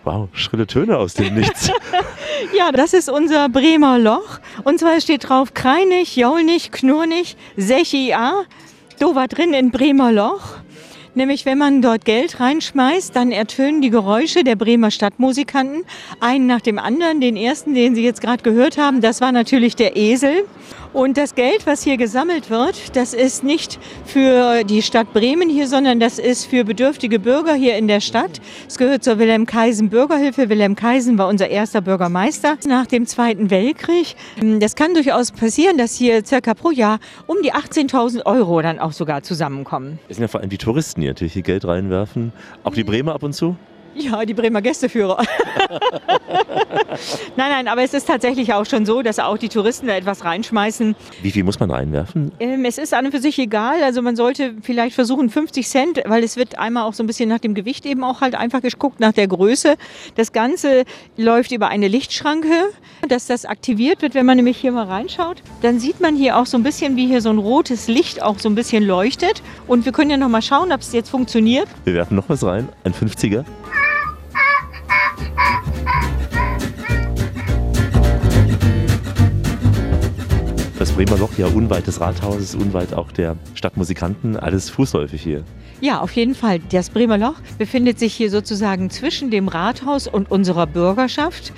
Wow, 0.05 0.29
schrille 0.33 0.67
Töne 0.67 0.99
aus 0.99 1.15
dem 1.15 1.35
Nichts. 1.35 1.71
ja, 2.59 2.73
das 2.73 2.93
ist 2.93 3.09
unser 3.09 3.49
Bremer 3.49 3.99
Loch. 4.01 4.41
Und 4.65 4.81
zwar 4.81 5.01
steht 5.01 5.29
drauf 5.29 5.55
Kreinig, 5.55 6.17
Jaulnig, 6.17 6.73
Knurnig, 6.73 7.37
Sechia. 7.57 8.43
Do 8.99 9.15
war 9.15 9.29
drin 9.29 9.55
in 9.55 9.71
Bremer 9.71 10.11
Loch. 10.11 10.57
Nämlich, 11.15 11.45
wenn 11.45 11.59
man 11.59 11.83
dort 11.83 12.05
Geld 12.05 12.41
reinschmeißt, 12.41 13.15
dann 13.15 13.33
ertönen 13.33 13.83
die 13.83 13.91
Geräusche 13.91 14.45
der 14.45 14.57
Bremer 14.57 14.91
Stadtmusikanten, 14.91 15.85
einen 16.21 16.47
nach 16.47 16.63
dem 16.63 16.79
anderen. 16.79 17.21
Den 17.21 17.37
ersten, 17.37 17.75
den 17.75 17.95
Sie 17.95 18.03
jetzt 18.03 18.23
gerade 18.23 18.43
gehört 18.43 18.79
haben, 18.79 19.03
das 19.03 19.21
war 19.21 19.31
natürlich 19.31 19.77
der 19.77 19.97
Esel. 19.97 20.45
Und 20.93 21.17
das 21.17 21.35
Geld, 21.35 21.67
was 21.67 21.83
hier 21.83 21.97
gesammelt 21.97 22.50
wird, 22.50 22.97
das 22.97 23.15
ist 23.15 23.44
nicht 23.44 23.79
für 24.05 24.62
die 24.65 24.83
Stadt 24.83 25.15
Bremen 25.15 25.49
hier, 25.49 25.67
sondern 25.67 26.00
das 26.00 26.19
ist 26.19 26.44
für 26.44 26.65
bedürftige 26.65 27.19
Bürger 27.19 27.55
hier 27.55 27.77
in 27.77 27.89
der 27.89 28.00
Stadt. 28.00 28.43
Es 28.69 28.77
gehört 28.77 29.03
zur 29.03 29.19
Wilhelm 29.19 29.47
Kaisen 29.47 29.89
Bürgerhilfe. 29.89 30.50
Wilhelm 30.50 30.77
Kaisen 30.77 31.17
war 31.17 31.29
unser 31.29 31.49
erster 31.49 31.81
Bürgermeister 31.81 32.59
nach 32.67 32.87
dem 32.87 33.06
Zweiten 33.06 33.50
Weltkrieg. 33.50 34.17
Das 34.61 34.77
kann 34.77 34.93
durchaus 34.93 35.33
passieren, 35.33 35.79
dass 35.79 35.97
hier 35.97 36.27
circa 36.27 36.53
pro 36.53 36.71
Jahr 36.71 36.99
um 37.27 37.39
die 37.43 37.55
18.000 37.55 38.27
Euro 38.27 38.61
dann 38.61 38.79
auch 38.79 38.93
sogar 38.93 39.23
zusammenkommen. 39.23 39.99
Es 40.11 40.17
sind 40.17 40.25
ja 40.25 40.29
vor 40.29 40.41
allem 40.41 40.50
die 40.50 40.59
Touristen, 40.59 41.00
die 41.00 41.06
natürlich 41.06 41.33
hier 41.33 41.43
Geld 41.43 41.65
reinwerfen. 41.65 42.35
Auch 42.65 42.75
die 42.75 42.85
Bremer 42.85 43.15
ab 43.15 43.23
und 43.23 43.33
zu? 43.33 43.56
Ja, 43.94 44.25
die 44.25 44.35
Bremer 44.35 44.62
Gästeführer. 44.62 45.19
nein, 47.37 47.50
nein, 47.50 47.69
aber 47.69 47.83
es 47.83 47.93
ist 47.94 48.06
tatsächlich 48.06 48.53
auch 48.55 48.65
schon 48.65 48.87
so, 48.87 49.03
dass 49.03 49.19
auch 49.19 49.37
die 49.37 49.49
Touristen 49.49 49.87
da 49.87 49.94
etwas 49.94 50.25
reinschmeißen. 50.25 50.97
Wie 51.23 51.31
viel 51.31 51.44
muss 51.44 51.61
man 51.61 51.71
reinwerfen? 51.71 52.33
Ähm, 52.41 52.65
es 52.65 52.79
ist 52.79 52.94
an 52.94 53.06
und 53.06 53.12
für 53.12 53.21
sich 53.21 53.39
egal. 53.39 53.83
Also 53.83 54.00
man 54.03 54.17
sollte 54.17 54.55
vielleicht 54.62 54.94
versuchen 54.94 55.29
50 55.29 55.69
Cent, 55.69 56.03
weil 56.06 56.25
es 56.25 56.37
wird 56.37 56.59
einmal 56.59 56.85
auch 56.85 56.94
so 56.94 57.03
ein 57.03 57.06
bisschen 57.06 57.29
nach 57.29 57.39
dem 57.39 57.55
Gewicht 57.55 57.85
eben 57.87 58.03
auch 58.05 58.21
halt 58.21 58.35
einfach 58.35 58.62
geguckt, 58.62 59.00
nach 59.00 59.12
der 59.12 59.29
Größe. 59.29 59.77
Das 60.15 60.33
Ganze 60.33 60.85
läuft 61.17 61.53
über 61.53 61.69
eine 61.69 61.89
Lichtschranke, 61.89 62.71
dass 63.09 63.27
das 63.27 63.44
aktiviert 63.44 64.03
wird. 64.03 64.15
Wenn 64.15 64.27
man 64.27 64.37
nämlich 64.37 64.56
hier 64.56 64.73
mal 64.73 64.87
reinschaut, 64.87 65.43
dann 65.61 65.79
sieht 65.79 66.00
man 66.00 66.17
hier 66.17 66.39
auch 66.39 66.47
so 66.47 66.56
ein 66.56 66.62
bisschen, 66.62 66.97
wie 66.97 67.06
hier 67.06 67.21
so 67.21 67.31
ein 67.31 67.39
rotes 67.39 67.89
Licht 67.89 68.23
auch 68.23 68.39
so 68.39 68.49
ein 68.49 68.55
bisschen 68.55 68.85
leuchtet. 68.85 69.43
Und 69.67 69.85
wir 69.85 69.93
können 69.93 70.11
ja 70.11 70.17
noch 70.17 70.29
mal 70.29 70.43
schauen, 70.43 70.73
ob 70.73 70.81
es 70.81 70.93
jetzt 70.93 71.11
funktioniert. 71.11 71.69
Wir 71.85 71.94
werfen 71.94 72.17
noch 72.17 72.29
was 72.29 72.43
rein, 72.44 72.69
ein 72.85 72.94
50er. 72.94 73.44
Das 80.82 80.90
Bremer 80.90 81.17
Loch 81.17 81.38
ja 81.38 81.46
unweit 81.46 81.87
des 81.87 82.00
Rathauses, 82.00 82.56
unweit 82.56 82.93
auch 82.93 83.12
der 83.12 83.37
Stadtmusikanten, 83.55 84.37
alles 84.37 84.69
fußläufig 84.69 85.23
hier. 85.23 85.44
Ja, 85.81 86.00
auf 86.00 86.11
jeden 86.11 86.34
Fall. 86.34 86.58
Das 86.72 86.91
Bremer 86.91 87.19
Loch 87.19 87.36
befindet 87.56 88.01
sich 88.01 88.12
hier 88.12 88.31
sozusagen 88.31 88.91
zwischen 88.91 89.31
dem 89.31 89.46
Rathaus 89.46 90.08
und 90.08 90.29
unserer 90.29 90.67
Bürgerschaft. 90.67 91.53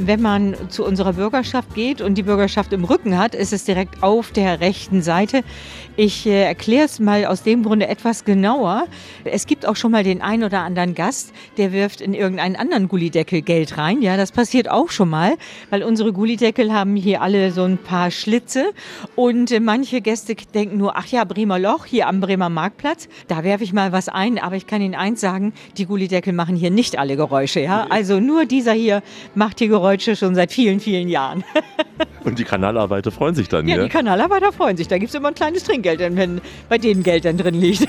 Wenn 0.00 0.22
man 0.22 0.54
zu 0.68 0.84
unserer 0.84 1.14
Bürgerschaft 1.14 1.74
geht 1.74 2.00
und 2.00 2.14
die 2.14 2.22
Bürgerschaft 2.22 2.72
im 2.72 2.84
Rücken 2.84 3.18
hat, 3.18 3.34
ist 3.34 3.52
es 3.52 3.64
direkt 3.64 4.00
auf 4.00 4.30
der 4.30 4.60
rechten 4.60 5.02
Seite. 5.02 5.42
Ich 5.96 6.24
äh, 6.24 6.44
erkläre 6.44 6.84
es 6.84 7.00
mal 7.00 7.26
aus 7.26 7.42
dem 7.42 7.64
Grunde 7.64 7.88
etwas 7.88 8.24
genauer. 8.24 8.86
Es 9.24 9.44
gibt 9.46 9.66
auch 9.66 9.74
schon 9.74 9.90
mal 9.90 10.04
den 10.04 10.22
einen 10.22 10.44
oder 10.44 10.60
anderen 10.60 10.94
Gast, 10.94 11.32
der 11.56 11.72
wirft 11.72 12.00
in 12.00 12.14
irgendeinen 12.14 12.54
anderen 12.54 12.86
Gullideckel 12.86 13.42
Geld 13.42 13.76
rein. 13.76 14.00
Ja, 14.00 14.16
das 14.16 14.30
passiert 14.30 14.70
auch 14.70 14.90
schon 14.90 15.08
mal, 15.08 15.34
weil 15.70 15.82
unsere 15.82 16.12
Gullideckel 16.12 16.72
haben 16.72 16.94
hier 16.94 17.20
alle 17.20 17.50
so 17.50 17.64
ein 17.64 17.76
paar 17.76 18.12
Schlitze 18.12 18.66
und 19.16 19.50
äh, 19.50 19.58
manche 19.58 20.00
Gäste 20.00 20.36
denken 20.54 20.76
nur, 20.76 20.96
ach 20.96 21.06
ja, 21.06 21.24
Bremer 21.24 21.58
Loch 21.58 21.86
hier 21.86 22.06
am 22.06 22.20
Bremer 22.20 22.50
Marktplatz, 22.50 23.08
da 23.26 23.42
werfe 23.42 23.64
ich 23.64 23.72
mal 23.72 23.90
was 23.90 24.08
ein. 24.08 24.38
Aber 24.38 24.54
ich 24.54 24.68
kann 24.68 24.80
Ihnen 24.80 24.94
eins 24.94 25.20
sagen, 25.20 25.52
die 25.76 25.86
Gullideckel 25.86 26.32
machen 26.32 26.54
hier 26.54 26.70
nicht 26.70 27.00
alle 27.00 27.16
Geräusche. 27.16 27.58
Ja, 27.58 27.88
also 27.90 28.20
nur 28.20 28.46
dieser 28.46 28.74
hier 28.74 29.02
macht 29.34 29.58
die 29.58 29.66
Geräusche 29.66 29.87
Deutsche 29.88 30.16
schon 30.16 30.34
seit 30.34 30.52
vielen, 30.52 30.80
vielen 30.80 31.08
Jahren. 31.08 31.44
Und 32.24 32.38
die 32.38 32.44
Kanalarbeiter 32.44 33.10
freuen 33.10 33.34
sich 33.34 33.48
dann, 33.48 33.66
ja? 33.66 33.76
Ja, 33.76 33.84
die 33.84 33.88
Kanalarbeiter 33.88 34.52
freuen 34.52 34.76
sich. 34.76 34.86
Da 34.86 34.98
gibt 34.98 35.08
es 35.08 35.14
immer 35.14 35.28
ein 35.28 35.34
kleines 35.34 35.64
Trinkgeld, 35.64 36.00
wenn 36.00 36.42
bei 36.68 36.76
denen 36.76 37.02
Geld 37.02 37.24
dann 37.24 37.38
drin 37.38 37.54
liegt. 37.54 37.88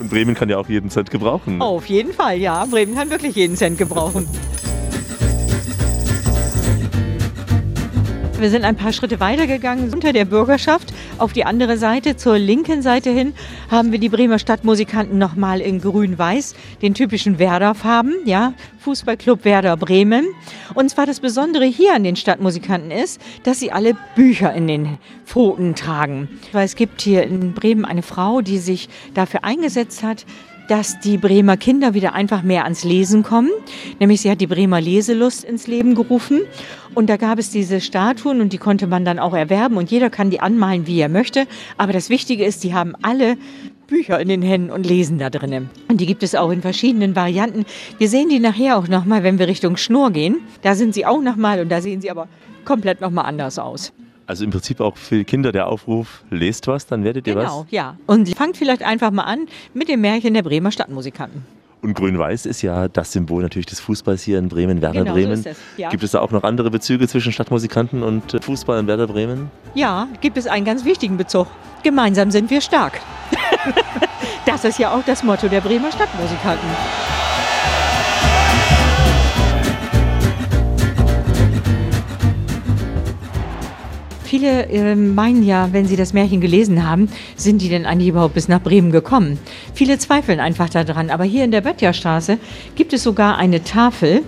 Und 0.00 0.10
Bremen 0.10 0.34
kann 0.34 0.48
ja 0.48 0.58
auch 0.58 0.68
jeden 0.68 0.90
Cent 0.90 1.12
gebrauchen. 1.12 1.58
Ne? 1.58 1.64
Auf 1.64 1.86
jeden 1.86 2.12
Fall, 2.12 2.38
ja. 2.38 2.64
Bremen 2.64 2.96
kann 2.96 3.10
wirklich 3.10 3.36
jeden 3.36 3.56
Cent 3.56 3.78
gebrauchen. 3.78 4.26
Wir 8.44 8.50
sind 8.50 8.66
ein 8.66 8.76
paar 8.76 8.92
Schritte 8.92 9.20
weitergegangen 9.20 9.90
unter 9.90 10.12
der 10.12 10.26
Bürgerschaft. 10.26 10.92
Auf 11.16 11.32
die 11.32 11.46
andere 11.46 11.78
Seite, 11.78 12.14
zur 12.18 12.36
linken 12.36 12.82
Seite 12.82 13.08
hin, 13.08 13.32
haben 13.70 13.90
wir 13.90 13.98
die 13.98 14.10
Bremer 14.10 14.38
Stadtmusikanten 14.38 15.16
nochmal 15.16 15.62
in 15.62 15.80
grün-weiß, 15.80 16.54
den 16.82 16.92
typischen 16.92 17.38
Werder-Farben, 17.38 18.12
ja, 18.26 18.52
Fußballclub 18.80 19.46
Werder 19.46 19.78
Bremen. 19.78 20.26
Und 20.74 20.90
zwar 20.90 21.06
das 21.06 21.20
Besondere 21.20 21.64
hier 21.64 21.94
an 21.94 22.04
den 22.04 22.16
Stadtmusikanten 22.16 22.90
ist, 22.90 23.18
dass 23.44 23.60
sie 23.60 23.72
alle 23.72 23.96
Bücher 24.14 24.52
in 24.52 24.68
den 24.68 24.98
Pfoten 25.24 25.74
tragen. 25.74 26.28
Weil 26.52 26.66
es 26.66 26.76
gibt 26.76 27.00
hier 27.00 27.22
in 27.22 27.54
Bremen 27.54 27.86
eine 27.86 28.02
Frau, 28.02 28.42
die 28.42 28.58
sich 28.58 28.90
dafür 29.14 29.42
eingesetzt 29.44 30.02
hat, 30.02 30.26
dass 30.68 30.98
die 31.00 31.18
Bremer 31.18 31.56
Kinder 31.56 31.94
wieder 31.94 32.14
einfach 32.14 32.42
mehr 32.42 32.64
ans 32.64 32.84
Lesen 32.84 33.22
kommen. 33.22 33.50
Nämlich 34.00 34.22
sie 34.22 34.30
hat 34.30 34.40
die 34.40 34.46
Bremer 34.46 34.80
Leselust 34.80 35.44
ins 35.44 35.66
Leben 35.66 35.94
gerufen. 35.94 36.42
Und 36.94 37.10
da 37.10 37.16
gab 37.16 37.38
es 37.38 37.50
diese 37.50 37.80
Statuen 37.80 38.40
und 38.40 38.52
die 38.52 38.58
konnte 38.58 38.86
man 38.86 39.04
dann 39.04 39.18
auch 39.18 39.34
erwerben 39.34 39.76
und 39.76 39.90
jeder 39.90 40.10
kann 40.10 40.30
die 40.30 40.40
anmalen, 40.40 40.86
wie 40.86 41.00
er 41.00 41.08
möchte. 41.08 41.46
Aber 41.76 41.92
das 41.92 42.08
Wichtige 42.08 42.44
ist, 42.44 42.64
die 42.64 42.72
haben 42.72 42.94
alle 43.02 43.36
Bücher 43.86 44.18
in 44.20 44.28
den 44.28 44.42
Händen 44.42 44.70
und 44.70 44.86
lesen 44.86 45.18
da 45.18 45.28
drinnen. 45.28 45.68
Und 45.88 46.00
die 46.00 46.06
gibt 46.06 46.22
es 46.22 46.34
auch 46.34 46.50
in 46.50 46.62
verschiedenen 46.62 47.14
Varianten. 47.16 47.66
Wir 47.98 48.08
sehen 48.08 48.28
die 48.28 48.40
nachher 48.40 48.78
auch 48.78 48.88
nochmal, 48.88 49.22
wenn 49.22 49.38
wir 49.38 49.48
Richtung 49.48 49.76
Schnur 49.76 50.10
gehen. 50.10 50.36
Da 50.62 50.74
sind 50.74 50.94
sie 50.94 51.04
auch 51.04 51.20
nochmal 51.20 51.60
und 51.60 51.68
da 51.68 51.80
sehen 51.80 52.00
sie 52.00 52.10
aber 52.10 52.28
komplett 52.64 53.00
nochmal 53.00 53.26
anders 53.26 53.58
aus. 53.58 53.92
Also 54.26 54.44
im 54.44 54.50
Prinzip 54.50 54.80
auch 54.80 54.96
für 54.96 55.24
Kinder 55.24 55.52
der 55.52 55.66
Aufruf, 55.66 56.24
lest 56.30 56.66
was, 56.66 56.86
dann 56.86 57.04
werdet 57.04 57.26
ihr 57.26 57.34
genau, 57.34 57.44
was. 57.44 57.52
Genau, 57.52 57.66
ja. 57.70 57.96
Und 58.06 58.28
fangt 58.34 58.56
vielleicht 58.56 58.82
einfach 58.82 59.10
mal 59.10 59.24
an 59.24 59.46
mit 59.74 59.88
dem 59.88 60.00
Märchen 60.00 60.34
der 60.34 60.42
Bremer 60.42 60.70
Stadtmusikanten. 60.70 61.44
Und 61.82 61.92
Grün-Weiß 61.92 62.46
ist 62.46 62.62
ja 62.62 62.88
das 62.88 63.12
Symbol 63.12 63.42
natürlich 63.42 63.66
des 63.66 63.78
Fußballs 63.80 64.22
hier 64.22 64.38
in 64.38 64.48
Bremen, 64.48 64.80
Werder 64.80 65.00
genau, 65.00 65.12
Bremen. 65.12 65.42
So 65.42 65.50
es, 65.50 65.58
ja. 65.76 65.90
Gibt 65.90 66.02
es 66.02 66.12
da 66.12 66.20
auch 66.20 66.30
noch 66.30 66.42
andere 66.42 66.70
Bezüge 66.70 67.06
zwischen 67.06 67.30
Stadtmusikanten 67.30 68.02
und 68.02 68.32
äh, 68.32 68.40
Fußball 68.40 68.80
in 68.80 68.86
Werder 68.86 69.06
Bremen? 69.06 69.50
Ja, 69.74 70.08
gibt 70.22 70.38
es 70.38 70.46
einen 70.46 70.64
ganz 70.64 70.86
wichtigen 70.86 71.18
Bezug. 71.18 71.46
Gemeinsam 71.82 72.30
sind 72.30 72.48
wir 72.48 72.62
stark. 72.62 73.02
das 74.46 74.64
ist 74.64 74.78
ja 74.78 74.94
auch 74.94 75.04
das 75.04 75.22
Motto 75.22 75.48
der 75.48 75.60
Bremer 75.60 75.92
Stadtmusikanten. 75.92 76.70
Viele 84.34 84.66
äh, 84.66 84.96
meinen 84.96 85.44
ja, 85.44 85.68
wenn 85.70 85.86
sie 85.86 85.94
das 85.94 86.12
Märchen 86.12 86.40
gelesen 86.40 86.84
haben, 86.84 87.08
sind 87.36 87.62
die 87.62 87.68
denn 87.68 87.86
eigentlich 87.86 88.08
überhaupt 88.08 88.34
bis 88.34 88.48
nach 88.48 88.60
Bremen 88.60 88.90
gekommen? 88.90 89.38
Viele 89.74 89.96
zweifeln 89.96 90.40
einfach 90.40 90.68
daran. 90.68 91.10
Aber 91.10 91.22
hier 91.22 91.44
in 91.44 91.52
der 91.52 91.60
Böttcherstraße 91.60 92.38
gibt 92.74 92.92
es 92.92 93.04
sogar 93.04 93.38
eine 93.38 93.62
Tafel, 93.62 94.24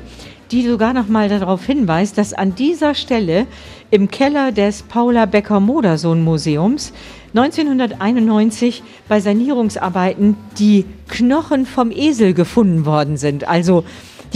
die 0.52 0.62
sogar 0.62 0.92
noch 0.92 1.08
mal 1.08 1.28
darauf 1.28 1.66
hinweist, 1.66 2.18
dass 2.18 2.34
an 2.34 2.54
dieser 2.54 2.94
Stelle 2.94 3.48
im 3.90 4.08
Keller 4.08 4.52
des 4.52 4.84
Paula 4.84 5.26
Becker-Modersohn 5.26 6.22
Museums 6.22 6.92
1991 7.34 8.84
bei 9.08 9.18
Sanierungsarbeiten 9.18 10.36
die 10.56 10.84
Knochen 11.08 11.66
vom 11.66 11.90
Esel 11.90 12.32
gefunden 12.32 12.86
worden 12.86 13.16
sind. 13.16 13.48
Also 13.48 13.82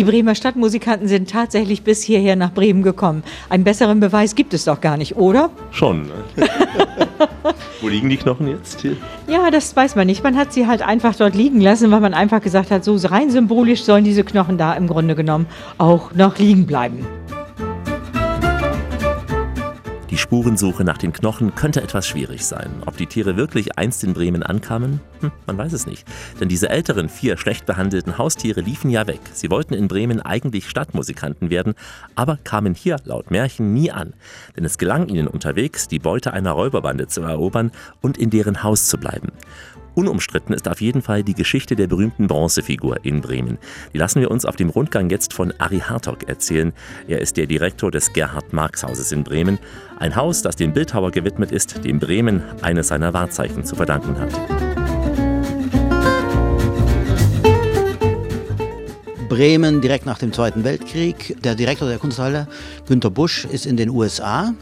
die 0.00 0.04
Bremer 0.04 0.34
Stadtmusikanten 0.34 1.08
sind 1.08 1.28
tatsächlich 1.28 1.82
bis 1.82 2.02
hierher 2.02 2.34
nach 2.34 2.54
Bremen 2.54 2.82
gekommen. 2.82 3.22
Einen 3.50 3.64
besseren 3.64 4.00
Beweis 4.00 4.34
gibt 4.34 4.54
es 4.54 4.64
doch 4.64 4.80
gar 4.80 4.96
nicht, 4.96 5.16
oder? 5.16 5.50
Schon. 5.72 6.04
Ne? 6.36 6.48
Wo 7.82 7.88
liegen 7.88 8.08
die 8.08 8.16
Knochen 8.16 8.48
jetzt 8.48 8.80
hier? 8.80 8.96
Ja, 9.28 9.50
das 9.50 9.76
weiß 9.76 9.96
man 9.96 10.06
nicht. 10.06 10.24
Man 10.24 10.38
hat 10.38 10.54
sie 10.54 10.66
halt 10.66 10.80
einfach 10.80 11.14
dort 11.14 11.34
liegen 11.34 11.60
lassen, 11.60 11.90
weil 11.90 12.00
man 12.00 12.14
einfach 12.14 12.40
gesagt 12.40 12.70
hat, 12.70 12.82
so 12.82 12.96
rein 12.96 13.30
symbolisch 13.30 13.82
sollen 13.82 14.04
diese 14.04 14.24
Knochen 14.24 14.56
da 14.56 14.72
im 14.72 14.86
Grunde 14.86 15.14
genommen 15.14 15.44
auch 15.76 16.14
noch 16.14 16.38
liegen 16.38 16.64
bleiben. 16.64 17.06
Die 20.10 20.18
Spurensuche 20.18 20.82
nach 20.82 20.98
den 20.98 21.12
Knochen 21.12 21.54
könnte 21.54 21.80
etwas 21.82 22.04
schwierig 22.04 22.44
sein. 22.44 22.82
Ob 22.84 22.96
die 22.96 23.06
Tiere 23.06 23.36
wirklich 23.36 23.78
einst 23.78 24.02
in 24.02 24.12
Bremen 24.12 24.42
ankamen? 24.42 25.00
Hm, 25.20 25.30
man 25.46 25.56
weiß 25.56 25.72
es 25.72 25.86
nicht. 25.86 26.04
Denn 26.40 26.48
diese 26.48 26.68
älteren 26.68 27.08
vier 27.08 27.36
schlecht 27.36 27.64
behandelten 27.64 28.18
Haustiere 28.18 28.60
liefen 28.60 28.90
ja 28.90 29.06
weg. 29.06 29.20
Sie 29.32 29.50
wollten 29.50 29.72
in 29.72 29.86
Bremen 29.86 30.20
eigentlich 30.20 30.68
Stadtmusikanten 30.68 31.48
werden, 31.48 31.74
aber 32.16 32.38
kamen 32.42 32.74
hier 32.74 32.96
laut 33.04 33.30
Märchen 33.30 33.72
nie 33.72 33.92
an. 33.92 34.14
Denn 34.56 34.64
es 34.64 34.78
gelang 34.78 35.06
ihnen 35.08 35.28
unterwegs, 35.28 35.86
die 35.86 36.00
Beute 36.00 36.32
einer 36.32 36.52
Räuberbande 36.52 37.06
zu 37.06 37.22
erobern 37.22 37.70
und 38.00 38.18
in 38.18 38.30
deren 38.30 38.64
Haus 38.64 38.88
zu 38.88 38.98
bleiben. 38.98 39.28
Unumstritten 39.94 40.54
ist 40.54 40.68
auf 40.68 40.80
jeden 40.80 41.02
Fall 41.02 41.22
die 41.22 41.34
Geschichte 41.34 41.76
der 41.76 41.86
berühmten 41.86 42.26
Bronzefigur 42.26 43.04
in 43.04 43.20
Bremen. 43.20 43.58
Die 43.92 43.98
lassen 43.98 44.20
wir 44.20 44.30
uns 44.30 44.44
auf 44.44 44.56
dem 44.56 44.70
Rundgang 44.70 45.10
jetzt 45.10 45.32
von 45.32 45.52
Ari 45.58 45.80
Hartog 45.80 46.28
erzählen. 46.28 46.72
Er 47.08 47.20
ist 47.20 47.36
der 47.36 47.46
Direktor 47.46 47.90
des 47.90 48.12
Gerhard 48.12 48.52
Marx 48.52 48.82
Hauses 48.82 49.12
in 49.12 49.24
Bremen. 49.24 49.58
Ein 49.98 50.16
Haus, 50.16 50.42
das 50.42 50.56
dem 50.56 50.72
Bildhauer 50.72 51.10
gewidmet 51.10 51.52
ist, 51.52 51.84
dem 51.84 51.98
Bremen 51.98 52.42
eines 52.62 52.88
seiner 52.88 53.12
Wahrzeichen 53.12 53.64
zu 53.64 53.76
verdanken 53.76 54.18
hat. 54.18 54.30
Bremen 59.28 59.80
direkt 59.80 60.06
nach 60.06 60.18
dem 60.18 60.32
Zweiten 60.32 60.64
Weltkrieg. 60.64 61.36
Der 61.42 61.54
Direktor 61.54 61.88
der 61.88 61.98
Kunsthalle, 61.98 62.48
Günter 62.86 63.10
Busch, 63.10 63.44
ist 63.44 63.64
in 63.64 63.76
den 63.76 63.88
USA 63.88 64.52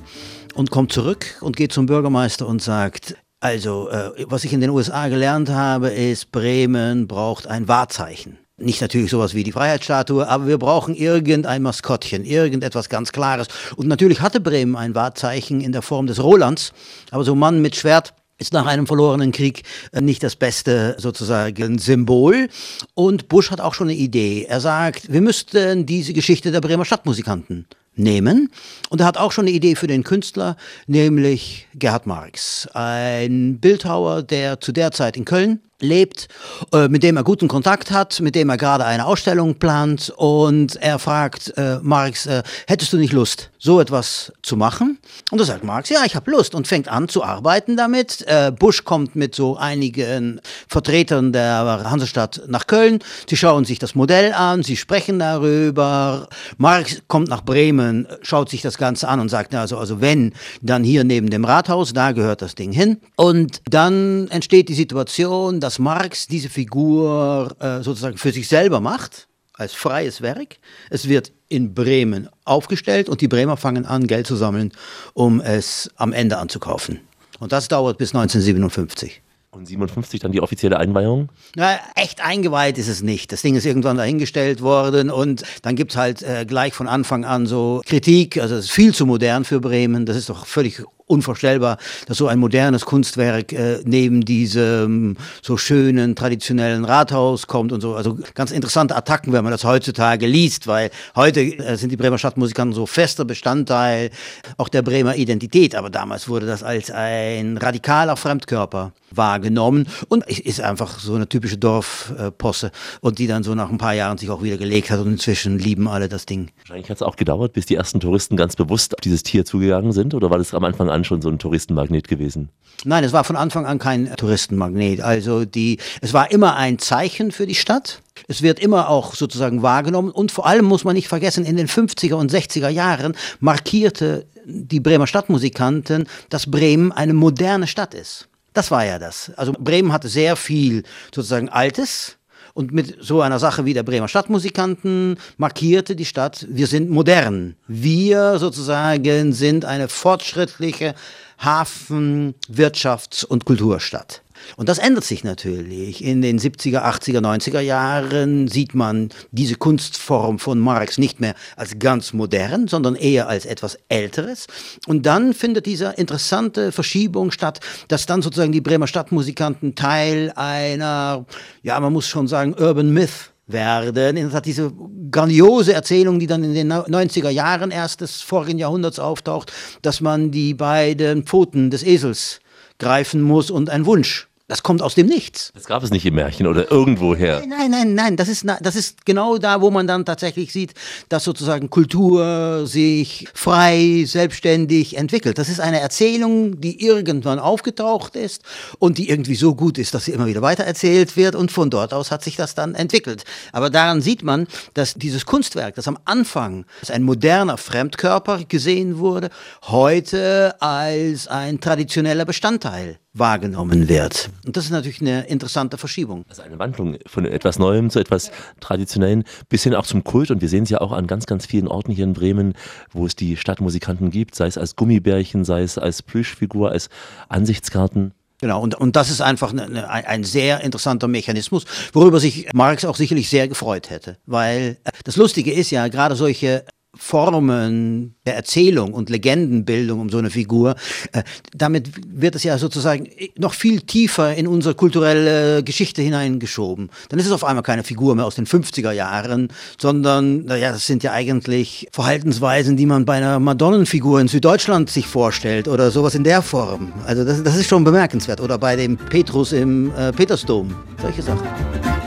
und 0.55 0.71
kommt 0.71 0.93
zurück 0.93 1.37
und 1.41 1.57
geht 1.57 1.73
zum 1.73 1.87
Bürgermeister 1.87 2.47
und 2.47 2.61
sagt, 2.61 3.17
also, 3.41 3.89
äh, 3.89 4.27
was 4.29 4.45
ich 4.45 4.53
in 4.53 4.61
den 4.61 4.71
USA 4.71 5.09
gelernt 5.09 5.49
habe, 5.49 5.89
ist, 5.91 6.33
Bremen 6.33 7.07
braucht 7.07 7.47
ein 7.47 7.69
Wahrzeichen. 7.69 8.39
Nicht 8.57 8.81
natürlich 8.81 9.13
sowas 9.13 9.35
wie 9.35 9.45
die 9.45 9.53
Freiheitsstatue, 9.53 10.27
aber 10.27 10.49
wir 10.49 10.59
brauchen 10.59 10.97
irgendein 10.97 11.63
Maskottchen, 11.63 12.25
irgendetwas 12.25 12.89
ganz 12.89 13.13
Klares. 13.13 13.47
Und 13.77 13.87
natürlich 13.87 14.21
hatte 14.21 14.41
Bremen 14.41 14.75
ein 14.75 14.97
Wahrzeichen 14.97 15.61
in 15.61 15.71
der 15.71 15.83
Form 15.83 16.09
des 16.09 16.21
Rolands, 16.21 16.73
aber 17.13 17.23
so 17.23 17.35
ein 17.35 17.39
Mann 17.39 17.63
mit 17.63 17.77
Schwert 17.77 18.15
ist 18.39 18.53
nach 18.53 18.67
einem 18.67 18.89
verlorenen 18.89 19.31
Krieg 19.31 19.63
äh, 19.93 20.01
nicht 20.01 20.23
das 20.25 20.35
beste 20.35 20.97
sozusagen 20.99 21.79
Symbol. 21.79 22.49
Und 22.95 23.29
Bush 23.29 23.53
hat 23.53 23.61
auch 23.61 23.75
schon 23.75 23.89
eine 23.89 23.97
Idee. 23.97 24.47
Er 24.49 24.61
sagt, 24.61 25.13
wir 25.13 25.21
müssten 25.21 25.87
diese 25.87 26.13
Geschichte 26.13 26.51
der 26.51 26.61
Bremer 26.61 26.85
Stadtmusikanten 26.85 27.67
nehmen. 27.99 28.51
Und 28.89 29.01
er 29.01 29.07
hat 29.07 29.17
auch 29.17 29.33
schon 29.33 29.47
eine 29.47 29.55
Idee 29.55 29.75
für 29.75 29.87
den 29.87 30.05
Künstler, 30.05 30.57
nämlich 30.87 31.67
Gerhard 31.75 32.07
Marx, 32.07 32.69
ein 32.73 33.59
Bildhauer, 33.59 34.23
der 34.23 34.61
zu 34.61 34.73
der 34.73 34.93
Zeit 34.93 35.17
in 35.17 35.25
Köln 35.25 35.61
lebt, 35.81 36.29
äh, 36.73 36.89
mit 36.89 37.03
dem 37.03 37.17
er 37.17 37.23
guten 37.23 37.47
Kontakt 37.47 37.91
hat, 37.91 38.21
mit 38.21 38.35
dem 38.35 38.49
er 38.49 38.57
gerade 38.57 38.85
eine 38.85 39.07
Ausstellung 39.07 39.57
plant 39.57 40.13
und 40.17 40.77
er 40.77 40.99
fragt 40.99 41.57
äh, 41.57 41.79
Marx, 41.83 42.27
äh, 42.27 42.43
hättest 42.67 42.93
du 42.93 42.97
nicht 42.97 43.13
Lust, 43.13 43.51
so 43.59 43.81
etwas 43.81 44.33
zu 44.43 44.57
machen? 44.57 44.99
Und 45.31 45.39
da 45.39 45.45
sagt 45.45 45.63
Marx, 45.63 45.89
ja, 45.89 46.01
ich 46.05 46.17
habe 46.17 46.31
Lust 46.31 46.55
und 46.55 46.67
fängt 46.67 46.89
an 46.89 47.09
zu 47.09 47.23
arbeiten 47.23 47.77
damit. 47.77 48.25
Äh, 48.27 48.51
Busch 48.51 48.85
kommt 48.85 49.15
mit 49.15 49.37
so 49.37 49.57
einigen 49.57 50.41
Vertretern 50.67 51.33
der 51.33 51.89
Hansestadt 51.89 52.43
nach 52.49 52.67
Köln, 52.67 52.99
sie 53.29 53.37
schauen 53.37 53.65
sich 53.65 53.79
das 53.79 53.95
Modell 53.95 54.33
an, 54.33 54.65
sie 54.65 54.77
sprechen 54.77 55.21
darüber. 55.21 56.29
Marx 56.57 57.03
kommt 57.07 57.29
nach 57.29 57.45
Bremen, 57.45 58.09
schaut 58.23 58.51
sich 58.51 58.63
das 58.63 58.79
Ganze 58.79 59.07
an 59.07 59.21
und 59.21 59.29
sagt, 59.29 59.55
also, 59.55 59.79
also 59.79 60.01
wenn, 60.01 60.33
dann 60.61 60.83
hier 60.83 61.05
neben 61.05 61.31
dem 61.31 61.45
Rathaus, 61.45 61.93
da 61.93 62.11
gehört 62.11 62.43
das 62.43 62.57
Ding 62.57 62.73
hin. 62.73 62.99
Und 63.15 63.61
dann 63.71 64.27
entsteht 64.29 64.69
die 64.69 64.75
Situation, 64.75 65.61
dass 65.69 65.79
Marx 65.79 66.27
diese 66.27 66.49
Figur 66.49 67.55
äh, 67.61 67.83
sozusagen 67.83 68.17
für 68.17 68.33
sich 68.33 68.49
selber 68.49 68.81
macht, 68.81 69.29
als 69.53 69.75
freies 69.75 70.23
Werk. 70.23 70.57
Es 70.89 71.11
wird 71.11 71.31
in 71.51 71.75
Bremen 71.75 72.31
aufgestellt 72.47 73.11
und 73.11 73.21
die 73.21 73.29
Bremer 73.29 73.59
fangen 73.59 73.85
an, 73.85 74.07
Geld 74.07 74.27
zu 74.27 74.35
sammeln, 74.35 74.73
um 75.13 75.43
es 75.43 75.91
am 75.97 76.15
Ende 76.15 76.39
anzukaufen. 76.39 77.01
Und 77.39 77.53
das 77.53 77.69
dauert 77.69 77.99
bis 77.99 78.15
1957. 78.15 79.21
Und 79.51 79.67
57 79.67 80.21
dann 80.21 80.33
die 80.33 80.41
offizielle 80.41 80.79
Einweihung? 80.79 81.29
Na, 81.55 81.79
echt 81.97 82.25
eingeweiht 82.25 82.79
ist 82.79 82.89
es 82.89 83.03
nicht. 83.03 83.31
Das 83.31 83.43
Ding 83.43 83.55
ist 83.55 83.67
irgendwann 83.67 83.99
dahingestellt 83.99 84.63
worden 84.63 85.11
und 85.11 85.45
dann 85.61 85.77
gibt 85.77 85.91
es 85.91 85.99
halt 85.99 86.23
äh, 86.23 86.47
gleich 86.47 86.73
von 86.73 86.89
Anfang 86.89 87.27
an 87.27 87.45
so 87.45 87.83
Kritik. 87.85 88.41
Also 88.41 88.55
es 88.55 88.67
ist 88.67 88.71
viel 88.71 88.95
zu 88.95 89.05
modern 89.05 89.45
für 89.45 89.61
Bremen. 89.61 90.07
Das 90.07 90.17
ist 90.17 90.31
doch 90.31 90.47
völlig 90.47 90.83
unvorstellbar, 91.09 91.79
dass 92.07 92.19
so 92.19 92.29
ein 92.29 92.39
modernes 92.39 92.85
Kunstwerk 92.85 93.53
äh, 93.53 93.81
neben 93.85 94.25
diesem 94.25 95.17
so 95.43 95.57
schönen 95.57 96.15
traditionellen 96.15 96.85
Rathaus 96.85 97.47
kommt 97.47 97.73
und 97.73 97.81
so. 97.81 97.95
Also 97.95 98.19
ganz 98.35 98.51
interessante 98.51 98.95
Attacken, 98.95 99.33
wenn 99.33 99.43
man 99.43 99.51
das 99.51 99.65
heutzutage 99.65 100.27
liest, 100.27 100.67
weil 100.67 100.91
heute 101.17 101.41
äh, 101.41 101.77
sind 101.77 101.91
die 101.91 101.97
Bremer 101.97 102.19
Stadtmusikanten 102.19 102.75
so 102.75 102.87
fester 102.87 103.25
Bestandteil 103.25 104.11
auch 104.57 104.69
der 104.69 104.83
Bremer 104.83 105.17
Identität. 105.17 105.75
Aber 105.75 105.91
damals 105.91 106.29
wurde 106.29 106.47
das 106.47 106.63
als 106.63 106.91
ein 106.91 107.57
radikaler 107.57 108.17
Fremdkörper 108.17 108.93
wahrgenommen 109.11 109.87
und 110.09 110.27
ist 110.27 110.61
einfach 110.61 110.99
so 110.99 111.15
eine 111.15 111.29
typische 111.29 111.57
Dorfposse 111.57 112.71
und 113.01 113.19
die 113.19 113.27
dann 113.27 113.43
so 113.43 113.55
nach 113.55 113.71
ein 113.71 113.79
paar 113.79 113.95
Jahren 113.95 114.19
sich 114.19 114.31
auch 114.31 114.43
wieder 114.43 114.57
gelegt 114.57 114.91
hat 114.91 115.01
und 115.01 115.09
inzwischen 115.09 115.59
lieben 115.59 115.89
alle 115.89 116.09
das 116.09 116.27
Ding. 116.27 116.51
Wahrscheinlich 116.59 116.91
hat 116.91 116.97
es 116.97 117.03
auch 117.03 117.17
gedauert, 117.17 117.53
bis 117.53 117.67
die 117.67 117.77
ersten 117.77 118.01
Touristen 118.01 118.37
ganz 118.37 118.57
bewusst 118.57 118.95
auf 118.95 119.01
dieses 119.01 119.23
Tier 119.23 119.45
zugegangen 119.45 119.93
sind 119.93 120.15
oder 120.15 120.31
war 120.31 120.39
das 120.39 120.55
am 120.55 120.65
Anfang 120.65 120.91
an 120.99 121.05
schon 121.05 121.23
so 121.23 121.29
ein 121.29 121.39
Touristenmagnet 121.39 122.09
gewesen? 122.09 122.51
Nein, 122.85 123.03
es 123.05 123.13
war 123.13 123.25
von 123.25 123.37
Anfang 123.37 123.67
an 123.67 123.79
kein 123.79 124.15
Touristenmagnet. 124.17 125.01
Also 125.01 125.45
die, 125.45 125.79
es 126.01 126.13
war 126.13 126.31
immer 126.31 126.57
ein 126.57 126.79
Zeichen 126.79 127.33
für 127.33 127.47
die 127.47 127.55
Stadt. 127.55 128.03
Es 128.29 128.43
wird 128.43 128.61
immer 128.61 128.89
auch 128.89 129.15
sozusagen 129.15 129.63
wahrgenommen 129.63 130.11
und 130.11 130.31
vor 130.33 130.47
allem 130.47 130.65
muss 130.65 130.85
man 130.85 130.95
nicht 130.95 131.09
vergessen, 131.09 131.45
in 131.45 131.57
den 131.57 131.69
50er 131.69 132.15
und 132.15 132.33
60er 132.33 132.69
Jahren 132.69 133.17
markierte 133.41 134.27
die 134.45 134.81
Bremer 134.81 135.07
Stadtmusikanten, 135.07 136.07
dass 136.29 136.51
Bremen 136.51 136.93
eine 136.93 137.15
moderne 137.15 137.67
Stadt 137.67 137.95
ist. 137.95 138.29
Das 138.55 138.71
war 138.71 138.85
ja 138.85 138.99
das. 138.99 139.33
Also 139.37 139.53
Bremen 139.53 139.93
hatte 139.93 140.09
sehr 140.09 140.37
viel 140.37 140.83
sozusagen 141.15 141.49
Altes, 141.49 142.18
und 142.59 142.73
mit 142.73 142.97
so 143.01 143.21
einer 143.21 143.39
Sache 143.39 143.67
wie 143.67 143.73
der 143.73 143.85
Bremer 143.85 144.09
Stadtmusikanten 144.09 145.17
markierte 145.37 145.95
die 145.95 146.05
Stadt, 146.05 146.45
wir 146.51 146.67
sind 146.67 146.91
modern. 146.91 147.55
Wir 147.69 148.41
sozusagen 148.41 149.33
sind 149.33 149.65
eine 149.65 149.87
fortschrittliche 149.87 150.97
Hafen-, 151.39 152.35
Wirtschafts- 152.53 153.25
und 153.25 153.45
Kulturstadt. 153.45 154.23
Und 154.57 154.69
das 154.69 154.79
ändert 154.79 155.05
sich 155.05 155.25
natürlich. 155.25 156.05
In 156.05 156.23
den 156.23 156.39
70er, 156.39 156.83
80er, 156.85 157.21
90er 157.21 157.61
Jahren 157.61 158.49
sieht 158.49 158.75
man 158.75 159.11
diese 159.31 159.57
Kunstform 159.57 160.39
von 160.39 160.59
Marx 160.59 160.99
nicht 160.99 161.21
mehr 161.21 161.35
als 161.57 161.79
ganz 161.79 162.13
modern, 162.13 162.69
sondern 162.69 162.95
eher 162.95 163.29
als 163.29 163.47
etwas 163.47 163.79
Älteres. 163.89 164.47
Und 164.87 165.07
dann 165.07 165.35
findet 165.35 165.67
diese 165.67 165.95
interessante 165.97 166.73
Verschiebung 166.73 167.31
statt, 167.31 167.61
dass 167.89 168.07
dann 168.07 168.23
sozusagen 168.23 168.53
die 168.53 168.61
Bremer 168.61 168.87
Stadtmusikanten 168.87 169.75
Teil 169.75 170.33
einer, 170.35 171.27
ja, 171.63 171.79
man 171.81 171.93
muss 171.93 172.07
schon 172.09 172.29
sagen, 172.29 172.55
Urban 172.55 172.91
Myth 172.91 173.33
werden. 173.49 174.17
Es 174.17 174.35
hat 174.35 174.47
diese 174.47 174.73
grandiose 175.11 175.73
Erzählung, 175.73 176.19
die 176.19 176.27
dann 176.27 176.45
in 176.45 176.55
den 176.55 176.73
90er 176.73 177.31
Jahren 177.31 177.71
erst 177.71 178.01
des 178.03 178.21
vorigen 178.21 178.59
Jahrhunderts 178.59 178.99
auftaucht, 178.99 179.53
dass 179.83 180.01
man 180.01 180.31
die 180.31 180.55
beiden 180.55 181.25
Pfoten 181.25 181.71
des 181.71 181.83
Esels 181.83 182.41
greifen 182.79 183.21
muss 183.21 183.51
und 183.51 183.71
ein 183.71 183.87
Wunsch 183.87 184.29
das 184.49 184.63
kommt 184.63 184.81
aus 184.81 184.95
dem 184.95 185.07
Nichts. 185.07 185.53
Das 185.55 185.67
gab 185.67 185.83
es 185.83 185.91
nicht 185.91 186.07
im 186.07 186.15
Märchen 186.15 186.47
oder 186.47 186.71
irgendwoher. 186.71 187.43
Nein, 187.47 187.71
nein, 187.71 187.95
nein, 187.95 188.17
das 188.17 188.29
ist, 188.29 188.47
das 188.63 188.77
ist 188.77 189.05
genau 189.05 189.37
da, 189.37 189.61
wo 189.61 189.71
man 189.71 189.87
dann 189.87 190.07
tatsächlich 190.07 190.55
sieht, 190.55 190.73
dass 191.11 191.25
sozusagen 191.25 191.69
Kultur 191.69 192.67
sich 192.67 193.29
frei, 193.35 194.05
selbstständig 194.07 194.97
entwickelt. 194.97 195.37
Das 195.37 195.51
ist 195.51 195.61
eine 195.61 195.81
Erzählung, 195.81 196.63
die 196.63 196.83
irgendwann 196.83 197.39
aufgetaucht 197.39 198.17
ist 198.17 198.43
und 198.79 198.97
die 198.97 199.11
irgendwie 199.11 199.35
so 199.35 199.55
gut 199.55 199.77
ist, 199.77 199.93
dass 199.93 200.07
sie 200.07 200.13
immer 200.13 200.27
wieder 200.27 200.41
weitererzählt 200.41 201.19
wird 201.19 201.35
und 201.35 201.53
von 201.53 201.69
dort 201.69 201.93
aus 201.93 202.11
hat 202.11 202.25
sich 202.25 202.37
das 202.37 202.55
dann 202.55 202.75
entwickelt. 202.75 203.25
Aber 203.53 203.69
daran 203.69 204.01
sieht 204.01 204.23
man, 204.23 204.47
dass 204.73 204.95
dieses 204.95 205.27
Kunstwerk, 205.27 205.75
das 205.75 205.89
am 205.89 205.99
Anfang 206.07 206.65
als 206.81 206.91
ein 206.91 207.03
moderner 207.03 207.59
Fremdkörper 207.59 208.45
gesehen 208.49 208.99
wurde, 208.99 209.29
heute 209.65 210.57
als 210.63 211.29
ein 211.29 211.61
traditioneller 211.61 212.25
Bestandteil 212.25 212.99
wahrgenommen 213.19 213.89
wird. 213.89 214.31
Und 214.47 214.57
das 214.57 214.65
ist 214.65 214.71
natürlich 214.71 215.01
eine 215.01 215.27
interessante 215.27 215.79
Verschiebung. 215.79 216.25
Also 216.29 216.43
eine 216.43 216.59
Wandlung 216.59 216.97
von 217.07 217.25
etwas 217.25 217.59
Neuem 217.59 217.91
zu 217.91 217.99
etwas 217.99 218.31
Traditionellen 218.61 219.25
bis 219.49 219.65
hin 219.65 219.75
auch 219.75 219.87
zum 219.87 220.05
Kult. 220.05 220.31
Und 220.31 220.41
wir 220.41 220.49
sehen 220.49 220.65
es 220.65 220.71
ja 220.71 220.81
auch 220.81 220.93
an 220.93 221.07
ganz, 221.07 221.27
ganz 221.27 221.47
vielen 221.47 221.69
Orten 221.69 221.93
hier 221.93 222.05
in 222.05 222.13
Bremen, 222.13 222.55
wo 222.93 223.07
es 223.07 223.17
die 223.17 223.37
Stadtmusikanten 223.37 224.11
gibt, 224.11 224.35
sei 224.35 224.47
es 224.47 224.59
als 224.59 224.77
Gummibärchen, 224.77 225.45
sei 225.45 225.63
es 225.63 225.79
als 225.79 226.03
Plüschfigur, 226.03 226.71
als 226.71 226.89
Ansichtskarten. 227.29 228.13
Genau, 228.41 228.63
und, 228.63 228.77
und 228.77 228.95
das 228.95 229.11
ist 229.11 229.21
einfach 229.21 229.51
eine, 229.51 229.65
eine, 229.65 229.89
ein 229.89 230.23
sehr 230.23 230.61
interessanter 230.61 231.09
Mechanismus, 231.09 231.65
worüber 231.93 232.21
sich 232.21 232.49
Marx 232.55 232.85
auch 232.85 232.95
sicherlich 232.95 233.29
sehr 233.29 233.49
gefreut 233.49 233.91
hätte. 233.91 234.17
Weil 234.27 234.79
äh, 234.85 234.91
das 235.03 235.17
Lustige 235.17 235.53
ist 235.53 235.71
ja, 235.71 235.89
gerade 235.89 236.15
solche 236.15 236.65
Formen 236.99 238.17
der 238.27 238.37
Erzählung 238.37 238.93
und 238.93 239.09
Legendenbildung 239.09 240.01
um 240.01 240.11
so 240.11 240.19
eine 240.19 240.31
Figur, 240.31 240.75
äh, 241.13 241.23
damit 241.57 241.91
wird 242.07 242.35
es 242.35 242.43
ja 242.43 242.59
sozusagen 242.59 243.09
noch 243.39 243.55
viel 243.55 243.81
tiefer 243.81 244.35
in 244.35 244.47
unsere 244.47 244.75
kulturelle 244.75 245.63
Geschichte 245.63 246.03
hineingeschoben. 246.03 246.91
Dann 247.09 247.19
ist 247.19 247.27
es 247.27 247.33
auf 247.33 247.45
einmal 247.45 247.63
keine 247.63 247.85
Figur 247.85 248.15
mehr 248.17 248.27
aus 248.27 248.35
den 248.35 248.47
50er 248.47 248.91
Jahren, 248.91 249.49
sondern, 249.81 250.45
naja, 250.45 250.73
das 250.73 250.87
sind 250.87 251.03
ja 251.03 251.13
eigentlich 251.13 251.89
Verhaltensweisen, 251.93 252.77
die 252.77 252.87
man 252.87 253.05
bei 253.05 253.15
einer 253.15 253.39
Madonnenfigur 253.39 254.21
in 254.21 254.29
Süddeutschland 254.29 254.91
sich 254.91 255.07
vorstellt 255.07 255.69
oder 255.69 255.91
sowas 255.91 256.15
in 256.15 256.25
der 256.25 256.43
Form. 256.43 256.93
Also 257.07 257.25
das, 257.25 257.43
das 257.43 257.57
ist 257.57 257.69
schon 257.69 257.85
bemerkenswert. 257.85 258.41
Oder 258.41 258.59
bei 258.59 258.77
dem 258.77 258.97
Petrus 258.97 259.53
im 259.53 259.93
äh, 259.97 260.13
Petersdom, 260.13 260.75
solche 261.01 261.23
Sachen. 261.23 261.98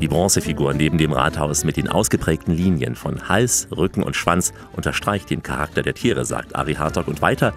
Die 0.00 0.08
Bronzefigur 0.08 0.72
neben 0.72 0.96
dem 0.96 1.12
Rathaus 1.12 1.62
mit 1.62 1.76
den 1.76 1.88
ausgeprägten 1.88 2.54
Linien 2.54 2.94
von 2.94 3.28
Hals, 3.28 3.68
Rücken 3.70 4.02
und 4.02 4.16
Schwanz 4.16 4.54
unterstreicht 4.72 5.28
den 5.28 5.42
Charakter 5.42 5.82
der 5.82 5.92
Tiere, 5.92 6.24
sagt 6.24 6.56
Ari 6.56 6.74
Hartog 6.74 7.06
und 7.06 7.20
weiter. 7.20 7.52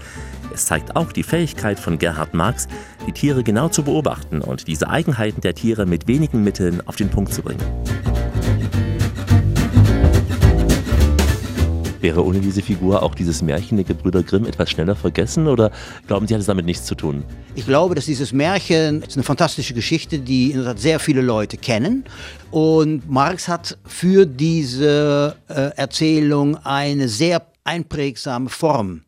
Es 0.54 0.66
zeigt 0.66 0.98
auch 0.98 1.14
die 1.14 1.24
Fähigkeit 1.24 1.80
von 1.80 1.98
Gerhard 2.00 2.34
Marx, 2.34 2.68
die 3.08 3.14
Tiere 3.14 3.44
genau 3.44 3.70
zu 3.70 3.84
beobachten 3.84 4.42
und 4.42 4.68
diese 4.68 4.90
Eigenheiten 4.90 5.40
der 5.40 5.56
Tiere 5.56 5.86
mit 5.86 6.08
wenigen 6.08 6.44
Mitteln 6.44 6.86
auf 6.86 6.98
den 6.98 7.10
Punkt 7.10 7.34
zu 7.34 7.44
bringen. 7.44 7.64
Wäre 12.04 12.26
ohne 12.26 12.42
diese 12.42 12.62
Figur 12.62 13.02
auch 13.02 13.16
dieses 13.16 13.42
Märchen 13.42 13.78
der 13.78 13.86
Gebrüder 13.86 14.24
Grimm 14.24 14.46
etwas 14.46 14.70
schneller 14.70 14.94
vergessen 14.94 15.48
oder 15.48 15.72
glauben 16.06 16.28
Sie, 16.28 16.34
hat 16.34 16.42
es 16.42 16.48
damit 16.48 16.66
nichts 16.66 16.84
zu 16.84 16.96
tun? 16.96 17.24
Ich 17.56 17.66
glaube, 17.66 17.96
dass 17.96 18.06
dieses 18.08 18.34
Märchen 18.34 19.02
ist 19.04 19.16
eine 19.16 19.24
fantastische 19.24 19.74
Geschichte, 19.74 20.20
die 20.20 20.52
in 20.52 20.58
der 20.58 20.66
Tat 20.66 20.80
sehr 20.80 21.00
viele 21.00 21.22
Leute 21.22 21.56
kennen. 21.56 22.04
Und 22.52 23.10
Marx 23.10 23.48
hat 23.48 23.78
für 23.86 24.26
diese 24.26 25.38
äh, 25.48 25.54
Erzählung 25.78 26.58
eine 26.66 27.08
sehr 27.08 27.48
einprägsame 27.64 28.50
Form 28.50 29.04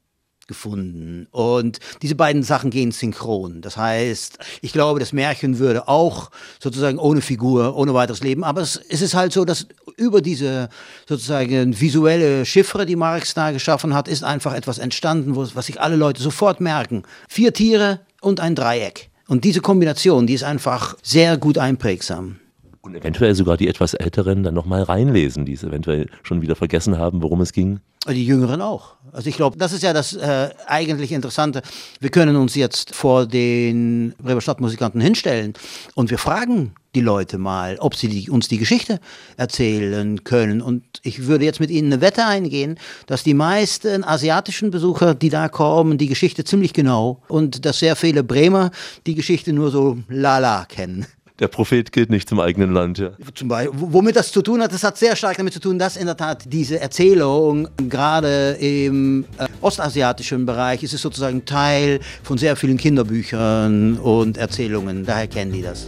gefunden. 0.47 1.27
Und 1.31 1.79
diese 2.01 2.15
beiden 2.15 2.43
Sachen 2.43 2.69
gehen 2.69 2.91
synchron. 2.91 3.61
Das 3.61 3.77
heißt, 3.77 4.37
ich 4.61 4.73
glaube, 4.73 4.99
das 4.99 5.13
Märchen 5.13 5.59
würde 5.59 5.87
auch 5.87 6.31
sozusagen 6.59 6.97
ohne 6.97 7.21
Figur, 7.21 7.75
ohne 7.75 7.93
weiteres 7.93 8.21
leben. 8.21 8.43
Aber 8.43 8.61
es, 8.61 8.79
es 8.89 9.01
ist 9.01 9.13
halt 9.13 9.33
so, 9.33 9.45
dass 9.45 9.67
über 9.97 10.21
diese 10.21 10.69
sozusagen 11.07 11.79
visuelle 11.79 12.45
Chiffre, 12.45 12.85
die 12.85 12.95
Marx 12.95 13.33
da 13.33 13.51
geschaffen 13.51 13.93
hat, 13.93 14.07
ist 14.07 14.23
einfach 14.23 14.53
etwas 14.53 14.77
entstanden, 14.77 15.35
was 15.35 15.65
sich 15.65 15.81
alle 15.81 15.95
Leute 15.95 16.21
sofort 16.21 16.61
merken. 16.61 17.03
Vier 17.27 17.53
Tiere 17.53 18.01
und 18.21 18.39
ein 18.39 18.55
Dreieck. 18.55 19.09
Und 19.27 19.43
diese 19.43 19.61
Kombination, 19.61 20.27
die 20.27 20.33
ist 20.33 20.43
einfach 20.43 20.95
sehr 21.01 21.37
gut 21.37 21.57
einprägsam. 21.57 22.39
Und 22.85 22.95
eventuell 22.95 23.33
sogar 23.33 23.57
die 23.57 23.67
etwas 23.67 23.95
Älteren 23.95 24.43
dann 24.43 24.53
nochmal 24.53 24.83
reinlesen, 24.83 25.43
die 25.43 25.53
es 25.53 25.63
eventuell 25.63 26.07
schon 26.21 26.43
wieder 26.43 26.55
vergessen 26.55 26.99
haben, 26.99 27.23
worum 27.23 27.41
es 27.41 27.51
ging. 27.51 27.79
Die 28.07 28.27
Jüngeren 28.27 28.61
auch. 28.61 28.93
Also 29.11 29.27
ich 29.27 29.37
glaube, 29.37 29.57
das 29.57 29.73
ist 29.73 29.81
ja 29.81 29.91
das 29.91 30.13
äh, 30.13 30.49
eigentlich 30.67 31.11
Interessante. 31.11 31.63
Wir 31.99 32.11
können 32.11 32.35
uns 32.35 32.53
jetzt 32.53 32.93
vor 32.93 33.25
den 33.25 34.13
Bremer 34.21 34.41
Stadtmusikanten 34.41 35.01
hinstellen 35.01 35.53
und 35.95 36.11
wir 36.11 36.19
fragen 36.19 36.75
die 36.93 37.01
Leute 37.01 37.39
mal, 37.39 37.77
ob 37.79 37.95
sie 37.95 38.07
die, 38.07 38.29
uns 38.29 38.49
die 38.49 38.59
Geschichte 38.59 38.99
erzählen 39.35 40.23
können. 40.23 40.61
Und 40.61 40.83
ich 41.01 41.25
würde 41.25 41.45
jetzt 41.45 41.59
mit 41.59 41.71
Ihnen 41.71 41.91
eine 41.91 42.01
Wette 42.01 42.23
eingehen, 42.23 42.77
dass 43.07 43.23
die 43.23 43.33
meisten 43.33 44.03
asiatischen 44.03 44.69
Besucher, 44.69 45.15
die 45.15 45.29
da 45.29 45.49
kommen, 45.49 45.97
die 45.97 46.07
Geschichte 46.07 46.43
ziemlich 46.43 46.73
genau 46.73 47.23
und 47.27 47.65
dass 47.65 47.79
sehr 47.79 47.95
viele 47.95 48.23
Bremer 48.23 48.69
die 49.07 49.15
Geschichte 49.15 49.53
nur 49.53 49.71
so 49.71 49.97
lala 50.07 50.65
kennen 50.65 51.07
der 51.39 51.47
Prophet 51.47 51.91
gilt 51.91 52.09
nicht 52.09 52.29
zum 52.29 52.39
eigenen 52.39 52.73
Land. 52.73 52.97
Ja. 52.97 53.11
Zum 53.33 53.47
Beispiel, 53.47 53.73
womit 53.75 54.15
das 54.15 54.31
zu 54.31 54.41
tun 54.41 54.61
hat, 54.61 54.73
das 54.73 54.83
hat 54.83 54.97
sehr 54.97 55.15
stark 55.15 55.37
damit 55.37 55.53
zu 55.53 55.59
tun, 55.59 55.77
dass 55.77 55.97
in 55.97 56.05
der 56.05 56.17
Tat 56.17 56.43
diese 56.45 56.79
Erzählung 56.79 57.67
gerade 57.89 58.57
im 58.59 59.25
äh, 59.37 59.47
ostasiatischen 59.61 60.45
Bereich 60.45 60.83
ist 60.83 60.93
es 60.93 61.01
sozusagen 61.01 61.45
Teil 61.45 61.99
von 62.23 62.37
sehr 62.37 62.55
vielen 62.55 62.77
Kinderbüchern 62.77 63.97
und 63.97 64.37
Erzählungen. 64.37 65.05
Daher 65.05 65.27
kennen 65.27 65.51
die 65.51 65.61
das. 65.61 65.87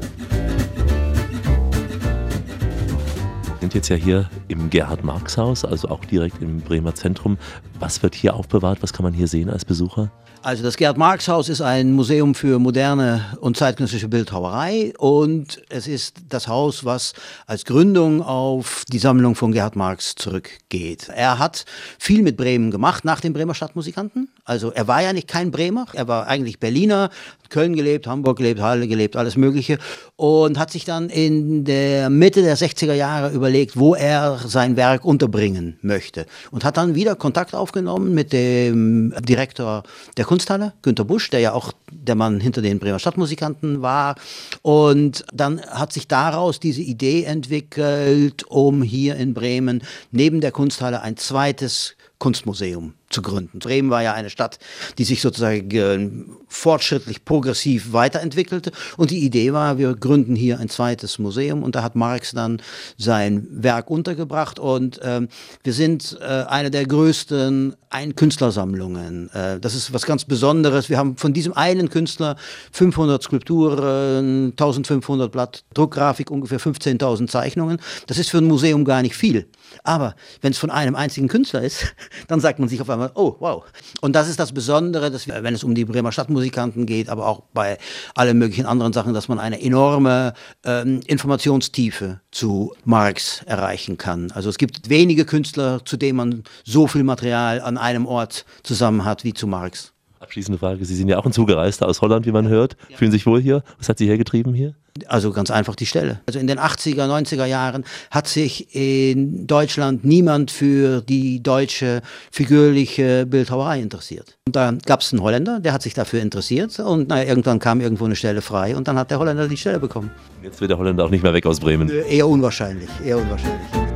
Sind 3.68 3.76
jetzt 3.76 3.90
ja 3.90 3.98
hier 3.98 4.30
im 4.48 4.70
Gerhard-Marx-Haus, 4.70 5.66
also 5.66 5.90
auch 5.90 6.06
direkt 6.06 6.42
im 6.42 6.62
Bremer 6.62 6.96
Zentrum. 6.96 7.38
Was 7.82 8.02
wird 8.02 8.16
hier 8.16 8.34
aufbewahrt? 8.34 8.82
Was 8.82 8.94
kann 8.94 9.04
man 9.04 9.12
hier 9.12 9.28
sehen 9.28 9.50
als 9.50 9.66
Besucher? 9.66 10.10
Also 10.42 10.64
das 10.64 10.78
Gerd-Marx-Haus 10.78 11.50
ist 11.50 11.60
ein 11.60 11.92
Museum 11.92 12.34
für 12.34 12.60
moderne 12.60 13.26
und 13.42 13.58
zeitgenössische 13.58 14.08
Bildhauerei 14.08 14.94
und 14.98 15.62
es 15.68 15.88
ist 15.88 16.16
das 16.30 16.48
Haus, 16.48 16.86
was 16.86 17.12
als 17.48 17.66
Gründung 17.66 18.22
auf 18.22 18.84
die 18.88 19.00
Sammlung 19.00 19.36
von 19.36 19.52
Gerhard 19.52 19.76
Marx 19.76 20.16
zurückgeht. 20.16 21.10
Er 21.14 21.38
hat 21.38 21.66
viel 22.00 22.22
mit 22.22 22.38
Bremen 22.38 22.72
gemacht 22.72 23.04
nach 23.04 23.20
den 23.20 23.34
Bremer 23.34 23.56
Stadtmusikanten. 23.56 24.30
Also 24.46 24.72
er 24.72 24.88
war 24.88 25.02
ja 25.02 25.12
nicht 25.12 25.28
kein 25.28 25.52
Bremer, 25.52 25.88
er 25.92 26.08
war 26.08 26.28
eigentlich 26.28 26.60
Berliner, 26.60 27.10
Köln 27.50 27.76
gelebt, 27.76 28.08
Hamburg 28.08 28.38
gelebt, 28.38 28.62
Halle 28.62 28.88
gelebt, 28.88 29.16
alles 29.16 29.36
Mögliche 29.38 29.80
und 30.16 30.58
hat 30.58 30.72
sich 30.72 30.86
dann 30.86 31.10
in 31.10 31.66
der 31.66 32.10
Mitte 32.10 32.42
der 32.42 32.58
60er 32.58 32.94
Jahre 32.94 33.34
überlegt, 33.34 33.57
wo 33.76 33.96
er 33.96 34.40
sein 34.46 34.76
Werk 34.76 35.04
unterbringen 35.04 35.78
möchte. 35.82 36.26
Und 36.52 36.64
hat 36.64 36.78
dann 36.78 36.96
wieder 36.96 37.16
Kontakt 37.16 37.56
aufgenommen 37.56 38.14
mit 38.14 38.34
dem 38.34 39.14
Direktor 39.22 39.84
der 40.18 40.26
Kunsthalle, 40.26 40.74
Günter 40.82 41.06
Busch, 41.06 41.30
der 41.30 41.40
ja 41.40 41.54
auch 41.54 41.74
der 41.92 42.16
Mann 42.16 42.40
hinter 42.40 42.62
den 42.62 42.80
Bremer 42.80 43.00
Stadtmusikanten 43.00 43.82
war. 43.82 44.16
Und 44.62 45.26
dann 45.34 45.62
hat 45.62 45.94
sich 45.94 46.08
daraus 46.08 46.60
diese 46.60 46.82
Idee 46.82 47.24
entwickelt, 47.24 48.44
um 48.48 48.82
hier 48.82 49.16
in 49.16 49.34
Bremen 49.34 49.82
neben 50.12 50.42
der 50.42 50.52
Kunsthalle 50.52 51.02
ein 51.02 51.18
zweites 51.18 51.96
Kunstmuseum 52.20 52.94
zu 53.10 53.22
gründen. 53.22 53.60
Bremen 53.60 53.90
war 53.90 54.04
ja 54.04 54.14
eine 54.14 54.30
Stadt, 54.30 54.60
die 54.98 55.06
sich 55.06 55.22
sozusagen 55.22 55.72
äh, 55.72 56.10
fortschrittlich, 56.48 57.24
progressiv 57.24 57.94
weiterentwickelte. 57.94 58.72
Und 58.98 59.12
die 59.12 59.20
Idee 59.20 59.54
war, 59.54 59.78
wir 59.78 59.96
gründen 59.96 60.36
hier 60.36 60.60
ein 60.60 60.70
zweites 60.70 61.18
Museum. 61.20 61.64
Und 61.64 61.76
da 61.76 61.84
hat 61.84 61.96
Marx 61.96 62.32
dann 62.32 62.62
sein 62.98 63.48
Werk 63.50 63.90
untergebracht. 63.90 64.60
Und 64.60 65.00
ähm, 65.04 65.30
wir 65.64 65.74
sind 65.74 66.18
äh, 66.22 66.26
eine 66.26 66.70
der 66.70 66.86
größten 66.86 67.76
Ein-Künstlersammlungen. 67.90 69.30
Äh, 69.32 69.60
das 69.60 69.74
ist 69.74 69.94
was 69.94 70.06
ganz 70.06 70.26
Besonderes. 70.26 70.90
Wir 70.90 70.98
haben 70.98 71.16
von 71.16 71.34
diesem 71.34 71.54
einen 71.54 71.90
Künstler 71.90 72.36
500 72.74 73.24
Skulpturen, 73.24 74.52
1500 74.52 75.32
Blatt 75.32 75.64
Druckgrafik, 75.74 76.30
ungefähr 76.30 76.60
15.000 76.60 77.28
Zeichnungen. 77.28 77.80
Das 78.08 78.18
ist 78.18 78.30
für 78.30 78.40
ein 78.40 78.46
Museum 78.46 78.84
gar 78.84 79.02
nicht 79.02 79.16
viel. 79.16 79.48
Aber 79.84 80.16
wenn 80.42 80.52
es 80.52 80.58
von 80.58 80.72
einem 80.72 80.96
einzigen 80.96 81.28
Künstler 81.28 81.62
ist, 81.62 81.94
dann 82.28 82.40
sagt 82.42 82.60
man 82.60 82.68
sich 82.68 82.82
auf 82.82 82.90
einmal, 82.90 82.97
oh, 83.16 83.36
wow. 83.40 83.64
Und 84.02 84.16
das 84.16 84.30
ist 84.30 84.40
das 84.40 84.52
Besondere, 84.52 85.12
dass 85.12 85.28
wir, 85.28 85.44
wenn 85.44 85.54
es 85.54 85.64
um 85.64 85.76
die 85.76 85.86
Bremer 85.86 86.12
Stadtmusikanten 86.12 86.86
geht, 86.86 87.10
aber 87.10 87.28
auch 87.28 87.44
bei 87.54 87.78
allen 88.16 88.38
möglichen 88.38 88.66
anderen 88.66 88.94
Sachen, 88.94 89.14
dass 89.14 89.28
man 89.28 89.40
eine 89.40 89.62
enorme 89.62 90.34
ähm, 90.64 91.02
Informationstiefe 91.08 92.22
zu 92.32 92.74
Marx 92.86 93.44
erreichen 93.46 93.98
kann. 93.98 94.32
Also 94.32 94.50
es 94.50 94.58
gibt 94.58 94.90
wenige 94.90 95.26
Künstler, 95.26 95.84
zu 95.86 95.98
denen 95.98 96.18
man 96.18 96.44
so 96.64 96.88
viel 96.88 97.04
Material 97.04 97.62
an 97.62 97.78
einem 97.78 98.06
Ort 98.06 98.46
zusammen 98.64 99.06
hat 99.06 99.24
wie 99.24 99.34
zu 99.34 99.48
Marx. 99.48 99.94
Abschließende 100.20 100.58
Frage. 100.58 100.84
Sie 100.84 100.96
sind 100.96 101.10
ja 101.10 101.18
auch 101.18 101.26
ein 101.26 101.32
Zugereister 101.32 101.88
aus 101.88 102.02
Holland, 102.02 102.26
wie 102.26 102.32
man 102.32 102.48
hört. 102.48 102.76
Fühlen 102.96 103.12
sich 103.12 103.26
wohl 103.26 103.42
hier? 103.42 103.64
Was 103.78 103.90
hat 103.90 103.98
Sie 103.98 104.08
hergetrieben 104.08 104.54
hier? 104.54 104.74
Also 105.08 105.32
ganz 105.32 105.52
einfach 105.52 105.76
die 105.76 105.86
Stelle. 105.86 106.22
Also 106.26 106.40
in 106.40 106.48
den 106.48 106.60
80er, 106.60 107.06
90er 107.06 107.46
Jahren 107.46 107.86
hat 108.10 108.28
sich 108.28 108.74
in 108.76 109.46
Deutschland 109.46 110.04
niemand 110.04 110.50
für 110.50 111.02
die 111.02 111.44
deutsche 111.44 112.02
figürliche 112.32 113.28
Bildhauerei 113.28 113.80
interessiert. 113.80 114.38
Und 114.48 114.56
da 114.56 114.74
gab 114.86 115.02
es 115.02 115.14
einen 115.14 115.22
Holländer, 115.22 115.60
der 115.60 115.74
hat 115.74 115.84
sich 115.84 115.94
dafür 115.94 116.22
interessiert 116.22 116.80
und 116.80 117.10
naja, 117.10 117.30
irgendwann 117.30 117.60
kam 117.60 117.80
irgendwo 117.80 118.06
eine 118.06 118.16
Stelle 118.16 118.42
frei 118.42 118.76
und 118.76 118.88
dann 118.88 118.98
hat 118.98 119.12
der 119.12 119.20
Holländer 119.20 119.48
die 119.48 119.58
Stelle 119.58 119.80
bekommen. 119.80 120.10
Jetzt 120.42 120.60
wird 120.62 120.72
der 120.72 120.80
Holländer 120.80 121.06
auch 121.06 121.12
nicht 121.12 121.24
mehr 121.24 121.34
weg 121.34 121.46
aus 121.46 121.60
Bremen. 121.60 121.90
Eher 121.90 122.28
unwahrscheinlich, 122.28 122.90
eher 123.06 123.18
unwahrscheinlich. 123.18 123.87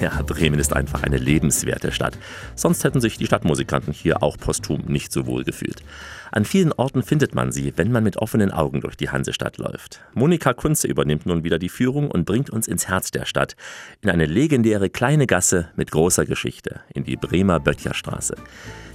Ja, 0.00 0.22
Bremen 0.22 0.58
ist 0.58 0.74
einfach 0.74 1.02
eine 1.02 1.16
lebenswerte 1.16 1.92
Stadt. 1.92 2.18
Sonst 2.54 2.84
hätten 2.84 3.00
sich 3.00 3.16
die 3.16 3.26
Stadtmusikanten 3.26 3.92
hier 3.92 4.22
auch 4.22 4.36
posthum 4.36 4.82
nicht 4.86 5.12
so 5.12 5.26
wohl 5.26 5.44
gefühlt. 5.44 5.82
An 6.32 6.44
vielen 6.44 6.72
Orten 6.72 7.02
findet 7.02 7.34
man 7.34 7.52
sie, 7.52 7.72
wenn 7.76 7.92
man 7.92 8.04
mit 8.04 8.18
offenen 8.18 8.50
Augen 8.50 8.80
durch 8.80 8.96
die 8.96 9.08
Hansestadt 9.08 9.58
läuft. 9.58 10.00
Monika 10.12 10.52
Kunze 10.52 10.86
übernimmt 10.86 11.24
nun 11.24 11.44
wieder 11.44 11.58
die 11.58 11.68
Führung 11.68 12.10
und 12.10 12.26
bringt 12.26 12.50
uns 12.50 12.68
ins 12.68 12.88
Herz 12.88 13.10
der 13.10 13.24
Stadt, 13.24 13.56
in 14.02 14.10
eine 14.10 14.26
legendäre 14.26 14.90
kleine 14.90 15.26
Gasse 15.26 15.68
mit 15.76 15.90
großer 15.90 16.26
Geschichte, 16.26 16.80
in 16.92 17.04
die 17.04 17.16
Bremer 17.16 17.60
Böttcherstraße. 17.60 18.36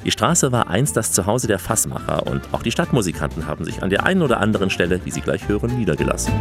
Die 0.06 0.12
Straße 0.12 0.52
war 0.52 0.68
einst 0.68 0.98
das 0.98 1.14
Zuhause 1.14 1.48
der 1.48 1.60
Fassmacher 1.60 2.28
und 2.28 2.42
auch 2.52 2.64
die 2.64 2.72
Stadtmusikanten 2.72 3.48
haben 3.48 3.66
sich 3.66 3.82
an 3.82 3.90
der 3.90 4.04
einen 4.06 4.22
oder 4.22 4.40
anderen 4.40 4.70
Stelle, 4.70 5.02
wie 5.06 5.12
Sie 5.12 5.22
gleich 5.22 5.48
hören, 5.48 5.78
niedergelassen. 5.78 6.34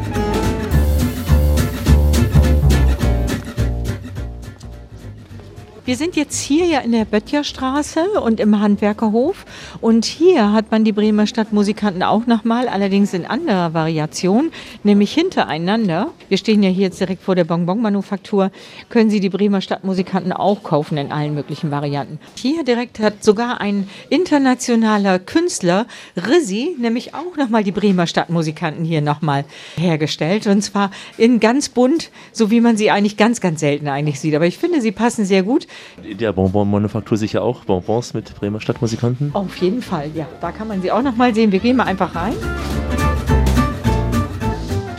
Wir 5.87 5.97
sind 5.97 6.15
jetzt 6.15 6.39
hier 6.39 6.67
ja 6.67 6.81
in 6.81 6.93
der 6.93 7.07
Böttcherstraße 7.07 8.21
und 8.21 8.39
im 8.39 8.61
Handwerkerhof. 8.61 9.47
Und 9.81 10.05
hier 10.05 10.53
hat 10.53 10.71
man 10.71 10.85
die 10.85 10.93
Bremer 10.93 11.27
Stadtmusikanten 11.27 12.03
auch 12.03 12.27
nochmal, 12.27 12.69
allerdings 12.69 13.15
in 13.15 13.25
anderer 13.25 13.73
Variation, 13.73 14.53
nämlich 14.85 15.15
hintereinander. 15.15 16.11
Wir 16.29 16.37
stehen 16.37 16.63
ja 16.63 16.69
hier 16.69 16.83
jetzt 16.83 17.01
direkt 17.01 17.23
vor 17.23 17.35
der 17.35 17.45
Bonbon-Manufaktur. 17.45 18.51
Können 18.91 19.09
Sie 19.09 19.21
die 19.21 19.31
Bremer 19.31 19.63
Stadtmusikanten 19.63 20.33
auch 20.33 20.63
kaufen 20.63 20.99
in 20.99 21.13
allen 21.13 21.35
möglichen 21.35 21.71
Varianten. 21.71 22.21
Hier 22.37 22.63
direkt 22.63 22.99
hat 22.99 23.25
sogar 23.25 23.63
ein 23.63 23.89
internationaler 24.11 25.19
Künstler, 25.19 25.87
Rizzi, 26.15 26.77
nämlich 26.79 27.15
auch 27.15 27.39
nochmal 27.39 27.65
die 27.65 27.73
Bremer 27.73 28.07
Stadtmusikanten 28.07 28.85
hier 28.85 29.01
nochmal 29.01 29.47
hergestellt. 29.77 30.47
Und 30.47 30.61
zwar 30.61 30.91
in 31.17 31.41
ganz 31.41 31.71
bunt, 31.71 32.11
so 32.33 32.51
wie 32.51 32.61
man 32.61 32.77
sie 32.77 32.91
eigentlich 32.91 33.17
ganz, 33.17 33.41
ganz 33.41 33.61
selten 33.61 33.89
eigentlich 33.89 34.21
sieht. 34.21 34.35
Aber 34.35 34.47
ich 34.47 34.59
finde, 34.59 34.83
sie 34.83 34.93
passen 34.93 35.25
sehr 35.25 35.43
gut. 35.43 35.67
In 36.03 36.19
der 36.19 36.33
Bonbon-Manufaktur 36.33 37.17
sicher 37.17 37.43
auch 37.43 37.65
Bonbons 37.65 38.15
mit 38.15 38.35
Bremer 38.35 38.61
Stadtmusikanten? 38.61 39.31
Auf 39.35 39.57
jeden 39.59 39.83
Fall, 39.83 40.11
ja. 40.15 40.27
Da 40.41 40.53
kann 40.53 40.69
man 40.69 40.83
sie 40.83 40.91
auch 40.91 41.03
noch 41.03 41.17
mal 41.17 41.35
sehen. 41.35 41.53
Wir 41.53 41.61
gehen 41.61 41.77
mal 41.77 41.85
einfach 41.85 42.15
rein. 42.15 42.35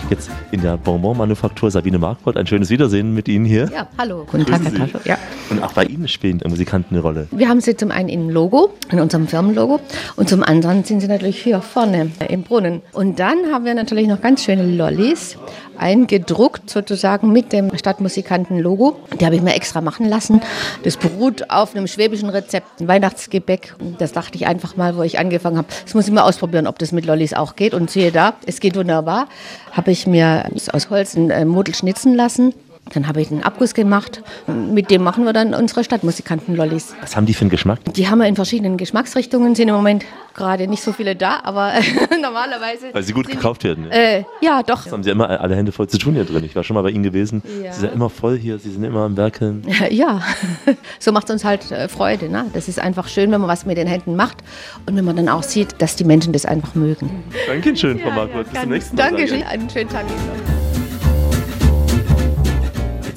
Jetzt 0.10 0.30
in 0.52 0.62
der 0.62 0.76
Bonbon-Manufaktur 0.76 1.72
Sabine 1.72 1.98
Markbrot. 1.98 2.36
Ein 2.36 2.46
schönes 2.46 2.70
Wiedersehen 2.70 3.14
mit 3.14 3.30
Ihnen 3.30 3.46
hier. 3.46 3.70
Ja, 3.74 3.88
hallo. 3.98 4.28
Guten 4.30 4.46
Tag, 4.46 4.62
Herr 4.62 4.74
Tasche. 4.74 5.00
Ja. 5.06 5.18
Und 5.50 5.64
auch 5.64 5.72
bei 5.72 5.86
Ihnen 5.86 6.10
spielen 6.10 6.42
Musikanten 6.50 6.96
eine 6.96 7.02
Rolle. 7.02 7.28
Wir 7.32 7.48
haben 7.48 7.62
sie 7.62 7.78
zum 7.78 7.92
einen 7.92 8.10
im 8.10 8.30
Logo, 8.30 8.74
in 8.92 9.00
unserem 9.00 9.28
Firmenlogo, 9.28 9.80
und 10.18 10.28
zum 10.28 10.44
anderen 10.44 10.84
sind 10.84 11.00
sie 11.00 11.08
natürlich 11.08 11.42
hier 11.42 11.62
vorne 11.62 12.12
im 12.28 12.44
Brunnen. 12.44 12.82
Und 12.92 13.20
dann 13.20 13.54
haben 13.54 13.64
wir 13.64 13.74
natürlich 13.74 14.08
noch 14.08 14.20
ganz 14.20 14.44
schöne 14.44 14.64
Lollis, 14.64 15.38
eingedruckt 15.82 16.70
sozusagen 16.70 17.32
mit 17.32 17.52
dem 17.52 17.76
Stadtmusikanten-Logo. 17.76 18.98
Die 19.20 19.26
habe 19.26 19.36
ich 19.36 19.42
mir 19.42 19.56
extra 19.56 19.82
machen 19.82 20.08
lassen. 20.08 20.42
Das 20.84 20.98
beruht 20.98 21.50
auf 21.50 21.76
einem 21.76 21.88
schwäbischen 21.88 22.30
Rezept, 22.30 22.80
ein 22.80 22.88
Weihnachtsgebäck. 22.88 23.76
Das 23.98 24.12
dachte 24.12 24.36
ich 24.36 24.48
einfach 24.48 24.78
mal, 24.78 24.96
wo 24.96 25.04
ich 25.04 25.20
angefangen 25.20 25.58
habe. 25.58 25.68
Das 25.84 25.94
muss 25.94 26.08
ich 26.08 26.14
mal 26.14 26.24
ausprobieren, 26.24 26.68
ob 26.68 26.80
das 26.80 26.92
mit 26.92 27.06
Lollis 27.06 27.34
auch 27.34 27.56
geht. 27.56 27.74
Und 27.74 27.90
siehe 27.90 28.12
da, 28.12 28.34
es 28.46 28.60
geht 28.60 28.76
wunderbar. 28.76 29.28
Habe 29.72 29.92
ich 29.92 30.08
mir 30.08 30.46
aus 30.72 30.90
Holz 30.90 31.16
ein 31.16 31.30
äh, 31.32 31.46
Model 31.46 31.74
schnitzen 31.74 32.16
lassen. 32.16 32.54
Dann 32.94 33.08
habe 33.08 33.22
ich 33.22 33.32
einen 33.32 33.44
Abguss 33.44 33.74
gemacht. 33.74 34.22
Mit 34.48 34.92
dem 34.92 35.04
machen 35.04 35.24
wir 35.24 35.34
dann 35.34 35.54
unsere 35.54 35.84
Stadtmusikanten-Lollis. 35.84 36.94
Was 37.00 37.16
haben 37.16 37.26
die 37.26 37.34
für 37.34 37.42
einen 37.42 37.50
Geschmack? 37.50 37.80
Die 37.94 38.10
haben 38.10 38.20
wir 38.20 38.28
in 38.28 38.36
verschiedenen 38.36 38.78
Geschmacksrichtungen. 38.78 39.56
Sind 39.56 39.70
im 39.70 39.76
Moment 39.76 40.04
gerade 40.34 40.68
nicht 40.68 40.84
so 40.84 40.92
viele 40.92 41.16
da, 41.16 41.40
aber 41.44 41.74
normalerweise. 42.22 42.88
Weil 42.92 43.04
sie 43.04 43.14
gut 43.14 43.28
gekauft 43.28 43.64
werden. 43.64 43.86
Ja. 43.90 43.98
Äh, 43.98 44.24
ja, 44.42 44.64
doch. 44.64 44.84
Das 44.84 44.92
haben 44.92 45.04
sie 45.04 45.10
immer 45.10 45.30
alle 45.30 45.56
Hände 45.56 45.72
voll 45.72 45.88
zu 45.88 45.98
tun 45.98 46.16
hier 46.16 46.26
drin. 46.26 46.44
Ich 46.44 46.56
war 46.56 46.64
schon 46.64 46.74
mal 46.74 46.82
bei 46.82 46.90
Ihnen 46.90 47.04
gewesen. 47.04 47.44
Ja. 47.64 47.72
Sie 47.72 47.82
sind 47.82 47.94
immer 47.94 48.10
voll 48.10 48.38
hier, 48.38 48.60
Sie 48.60 48.72
sind 48.72 48.84
immer 48.84 49.02
am 49.02 49.18
Werkeln. 49.18 49.66
Ja, 49.90 50.22
so 51.00 51.12
macht 51.12 51.26
es 51.26 51.32
uns 51.32 51.44
halt 51.44 51.70
äh, 51.72 51.88
Freude. 51.88 52.30
Ne? 52.30 52.46
Das 52.54 52.68
ist 52.68 52.80
einfach 52.80 53.08
schön, 53.08 53.32
wenn 53.32 53.42
man 53.42 53.50
was 53.50 53.66
mit 53.66 53.78
den 53.78 53.88
Händen 53.88 54.16
macht 54.16 54.38
und 54.86 54.96
wenn 54.96 55.04
man 55.04 55.16
dann 55.16 55.28
auch 55.28 55.44
sieht, 55.44 55.82
dass 55.82 55.96
die 55.96 56.04
Menschen 56.04 56.34
das 56.34 56.46
einfach 56.46 56.76
mögen. 56.76 57.24
Dankeschön, 57.48 58.00
Frau 58.00 58.12
Marquardt. 58.12 58.52
Bis 58.52 58.62
zum 58.62 58.70
nächsten 58.70 58.96
Mal. 58.96 59.10
Dankeschön, 59.10 59.44
einen 59.44 59.70
schönen 59.70 59.90
Tag. 59.90 60.06
Ihnen. 60.08 60.18
ich. 60.46 60.61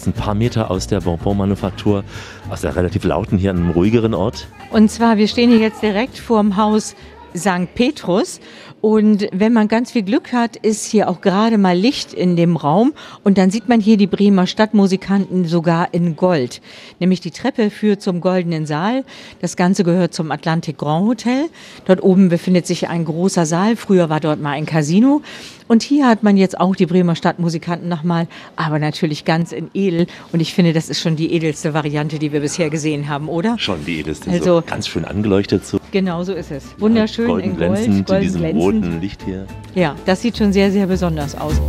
Jetzt 0.04 0.18
ein 0.18 0.22
paar 0.22 0.34
Meter 0.34 0.70
aus 0.70 0.86
der 0.86 1.00
Bonbon-Manufaktur, 1.00 2.04
aus 2.50 2.60
der 2.60 2.76
relativ 2.76 3.04
lauten 3.04 3.38
hier 3.38 3.50
an 3.52 3.56
einem 3.56 3.70
ruhigeren 3.70 4.12
Ort. 4.12 4.48
Und 4.70 4.90
zwar, 4.90 5.16
wir 5.16 5.28
stehen 5.28 5.48
hier 5.48 5.60
jetzt 5.60 5.82
direkt 5.82 6.18
vorm 6.18 6.58
Haus 6.58 6.94
St. 7.36 7.74
Petrus. 7.74 8.40
Und 8.80 9.28
wenn 9.32 9.54
man 9.54 9.68
ganz 9.68 9.92
viel 9.92 10.02
Glück 10.02 10.32
hat, 10.32 10.56
ist 10.56 10.84
hier 10.84 11.08
auch 11.08 11.22
gerade 11.22 11.56
mal 11.56 11.76
Licht 11.76 12.12
in 12.12 12.36
dem 12.36 12.56
Raum. 12.56 12.92
Und 13.22 13.38
dann 13.38 13.50
sieht 13.50 13.68
man 13.68 13.80
hier 13.80 13.96
die 13.96 14.06
Bremer 14.06 14.46
Stadtmusikanten 14.46 15.46
sogar 15.46 15.88
in 15.92 16.16
Gold. 16.16 16.60
Nämlich 17.00 17.20
die 17.20 17.30
Treppe 17.30 17.70
führt 17.70 18.02
zum 18.02 18.20
Goldenen 18.20 18.66
Saal. 18.66 19.04
Das 19.40 19.56
Ganze 19.56 19.84
gehört 19.84 20.12
zum 20.12 20.30
Atlantic 20.30 20.76
Grand 20.76 21.06
Hotel. 21.06 21.46
Dort 21.86 22.02
oben 22.02 22.28
befindet 22.28 22.66
sich 22.66 22.88
ein 22.88 23.06
großer 23.06 23.46
Saal. 23.46 23.76
Früher 23.76 24.10
war 24.10 24.20
dort 24.20 24.40
mal 24.40 24.50
ein 24.52 24.66
Casino. 24.66 25.22
Und 25.66 25.82
hier 25.82 26.06
hat 26.06 26.22
man 26.22 26.36
jetzt 26.36 26.60
auch 26.60 26.76
die 26.76 26.84
Bremer 26.84 27.16
Stadtmusikanten 27.16 27.88
nochmal, 27.88 28.28
aber 28.54 28.78
natürlich 28.78 29.24
ganz 29.24 29.50
in 29.50 29.70
edel. 29.72 30.06
Und 30.30 30.40
ich 30.40 30.52
finde, 30.52 30.74
das 30.74 30.90
ist 30.90 31.00
schon 31.00 31.16
die 31.16 31.32
edelste 31.32 31.72
Variante, 31.72 32.18
die 32.18 32.32
wir 32.32 32.40
bisher 32.40 32.68
gesehen 32.68 33.08
haben, 33.08 33.30
oder? 33.30 33.58
Schon 33.58 33.82
die 33.86 34.00
edelste. 34.00 34.30
Also- 34.30 34.44
so 34.44 34.62
ganz 34.66 34.88
schön 34.88 35.06
angeleuchtet. 35.06 35.64
So 35.64 35.78
Genau 35.90 36.24
so 36.24 36.34
ist 36.34 36.50
es. 36.50 36.64
Wunderschön 36.78 37.23
golden 37.26 37.50
in 37.50 37.56
Gold, 37.56 37.70
glänzend, 37.70 38.06
golden 38.06 38.22
in 38.22 38.26
diesem 38.26 38.40
glänzend. 38.40 38.62
roten 38.62 39.00
Licht 39.00 39.22
hier. 39.24 39.46
Ja, 39.74 39.94
das 40.06 40.22
sieht 40.22 40.36
schon 40.38 40.52
sehr, 40.52 40.70
sehr 40.70 40.86
besonders 40.86 41.34
aus. 41.34 41.60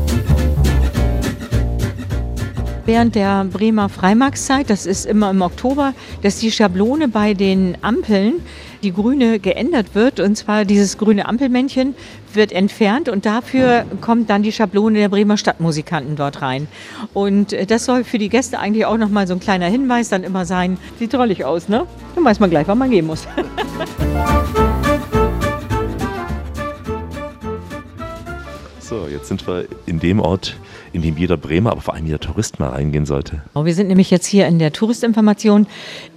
Während 2.85 3.15
der 3.15 3.45
Bremer 3.45 3.89
Freimarktszeit, 3.89 4.69
das 4.69 4.85
ist 4.85 5.07
immer 5.07 5.31
im 5.31 5.41
Oktober, 5.41 5.93
dass 6.21 6.37
die 6.37 6.51
Schablone 6.51 7.07
bei 7.07 7.33
den 7.33 7.75
Ampeln, 7.81 8.33
die 8.83 8.93
grüne, 8.93 9.39
geändert 9.39 9.95
wird. 9.95 10.19
Und 10.19 10.35
zwar 10.35 10.65
dieses 10.65 10.99
grüne 10.99 11.27
Ampelmännchen 11.27 11.95
wird 12.31 12.51
entfernt 12.51 13.09
und 13.09 13.25
dafür 13.25 13.85
kommt 14.01 14.29
dann 14.29 14.43
die 14.43 14.51
Schablone 14.51 14.99
der 14.99 15.09
Bremer 15.09 15.37
Stadtmusikanten 15.37 16.15
dort 16.15 16.43
rein. 16.43 16.67
Und 17.15 17.53
äh, 17.53 17.65
das 17.65 17.85
soll 17.85 18.03
für 18.03 18.19
die 18.19 18.29
Gäste 18.29 18.59
eigentlich 18.59 18.85
auch 18.85 18.97
nochmal 18.97 19.25
so 19.25 19.33
ein 19.33 19.39
kleiner 19.39 19.65
Hinweis 19.65 20.09
dann 20.09 20.23
immer 20.23 20.45
sein. 20.45 20.77
Sieht 20.99 21.11
drollig 21.11 21.43
aus, 21.43 21.67
ne? 21.67 21.87
Dann 22.13 22.23
weiß 22.23 22.39
man 22.39 22.51
gleich, 22.51 22.67
wann 22.67 22.77
man 22.77 22.91
gehen 22.91 23.07
muss. 23.07 23.27
So, 28.87 29.07
jetzt 29.07 29.29
sind 29.29 29.47
wir 29.47 29.65
in 29.87 29.99
dem 29.99 30.19
Ort, 30.19 30.57
in 30.93 31.01
dem 31.01 31.17
jeder 31.17 31.37
Bremer, 31.37 31.71
aber 31.71 31.81
vor 31.81 31.95
allem 31.95 32.05
jeder 32.05 32.19
Tourist 32.19 32.59
mal 32.59 32.69
reingehen 32.69 33.07
sollte. 33.07 33.41
Wir 33.55 33.73
sind 33.73 33.87
nämlich 33.87 34.11
jetzt 34.11 34.27
hier 34.27 34.45
in 34.45 34.59
der 34.59 34.71
Touristinformation 34.73 35.65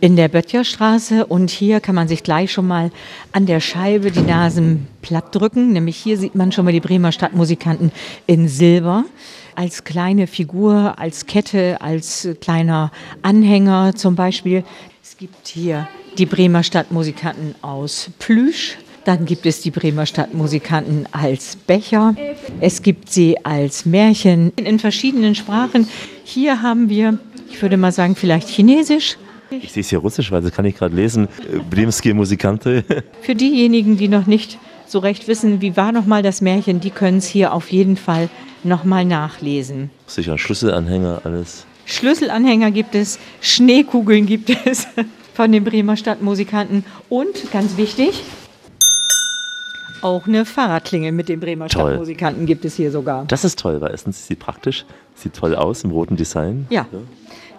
in 0.03 0.17
der 0.17 0.29
Böttcherstraße 0.29 1.25
und 1.25 1.49
hier 1.49 1.81
kann 1.81 1.95
man 1.95 2.09
sich 2.09 2.23
gleich 2.23 2.53
schon 2.53 2.67
mal 2.67 2.91
an 3.33 3.47
der 3.47 3.61
Scheibe 3.61 4.11
die 4.11 4.21
Nasen 4.21 4.87
platt 5.01 5.35
drücken. 5.35 5.73
Nämlich 5.73 5.97
hier 5.97 6.19
sieht 6.19 6.35
man 6.35 6.53
schon 6.53 6.67
mal 6.67 6.73
die 6.73 6.81
Bremer 6.81 7.11
Stadtmusikanten 7.11 7.91
in 8.27 8.49
Silber 8.49 9.07
als 9.55 9.85
kleine 9.85 10.27
Figur, 10.27 10.99
als 10.99 11.25
Kette, 11.25 11.81
als 11.81 12.29
kleiner 12.43 12.93
Anhänger 13.23 13.95
zum 13.95 14.15
Beispiel. 14.15 14.63
Es 15.03 15.17
gibt 15.17 15.49
hier 15.49 15.89
die 16.19 16.27
Bremer 16.27 16.63
Stadtmusikanten 16.63 17.55
aus 17.63 18.11
Plüsch, 18.19 18.77
dann 19.09 19.25
gibt 19.25 19.47
es 19.47 19.63
die 19.63 19.71
Bremer 19.71 20.05
Stadtmusikanten 20.05 21.09
als 21.13 21.57
Becher. 21.57 22.15
Es 22.61 22.83
gibt 22.83 23.11
sie 23.11 23.43
als 23.43 23.87
Märchen 23.87 24.53
in 24.57 24.79
verschiedenen 24.79 25.35
Sprachen. 25.35 25.89
Hier 26.25 26.61
haben 26.61 26.91
wir, 26.91 27.19
ich 27.51 27.63
würde 27.63 27.79
mal 27.79 27.91
sagen, 27.91 28.17
vielleicht 28.17 28.51
Chinesisch. 28.51 29.17
Ich 29.51 29.73
sehe 29.73 29.81
es 29.81 29.89
hier 29.89 30.01
Russisch, 30.01 30.31
weil 30.31 30.43
das 30.43 30.53
kann 30.53 30.67
ich 30.67 30.77
gerade 30.77 30.95
lesen. 30.95 31.27
Bremskie 31.71 32.13
Musikante. 32.13 32.85
Für 33.23 33.35
diejenigen, 33.35 33.97
die 33.97 34.09
noch 34.09 34.27
nicht 34.27 34.59
so 34.87 34.99
recht 34.99 35.27
wissen, 35.27 35.63
wie 35.63 35.75
war 35.75 35.91
nochmal 35.91 36.23
das 36.23 36.43
Märchen, 36.43 36.81
die 36.81 36.91
können 36.91 37.17
es 37.17 37.27
hier 37.27 37.55
auf 37.55 37.73
jeden 37.73 37.97
Fall 37.97 38.29
nochmal 38.63 39.07
nachlesen. 39.07 39.89
Sicher 40.07 40.37
Schlüsselanhänger, 40.37 41.23
alles. 41.25 41.65
Schlüsselanhänger 41.87 42.73
gibt 42.73 42.95
es, 42.95 43.19
Schneekugeln 43.41 44.27
gibt 44.27 44.51
es 44.67 44.87
von 45.33 45.51
den 45.51 45.65
Bremer 45.65 45.97
Stadtmusikanten 45.97 46.85
und 47.09 47.51
ganz 47.51 47.79
wichtig, 47.79 48.23
auch 50.03 50.27
eine 50.27 50.45
Fahrradklingel 50.45 51.13
mit 51.13 51.29
den 51.29 51.41
Bremer 51.41 51.69
toll. 51.69 51.93
Stadtmusikanten 51.93 52.47
gibt 52.47 52.65
es 52.65 52.77
hier 52.77 52.91
sogar. 52.91 53.25
Das 53.27 53.45
ist 53.45 53.59
toll, 53.59 53.81
weil 53.81 53.91
erstens 53.91 54.21
ist 54.21 54.29
sie 54.29 54.37
praktisch, 54.37 54.85
sieht 55.15 55.35
toll 55.35 55.55
aus 55.55 55.85
im 55.85 55.91
roten 55.91 56.17
Design. 56.17 56.67
Ja. 56.71 56.87
ja. 56.93 56.99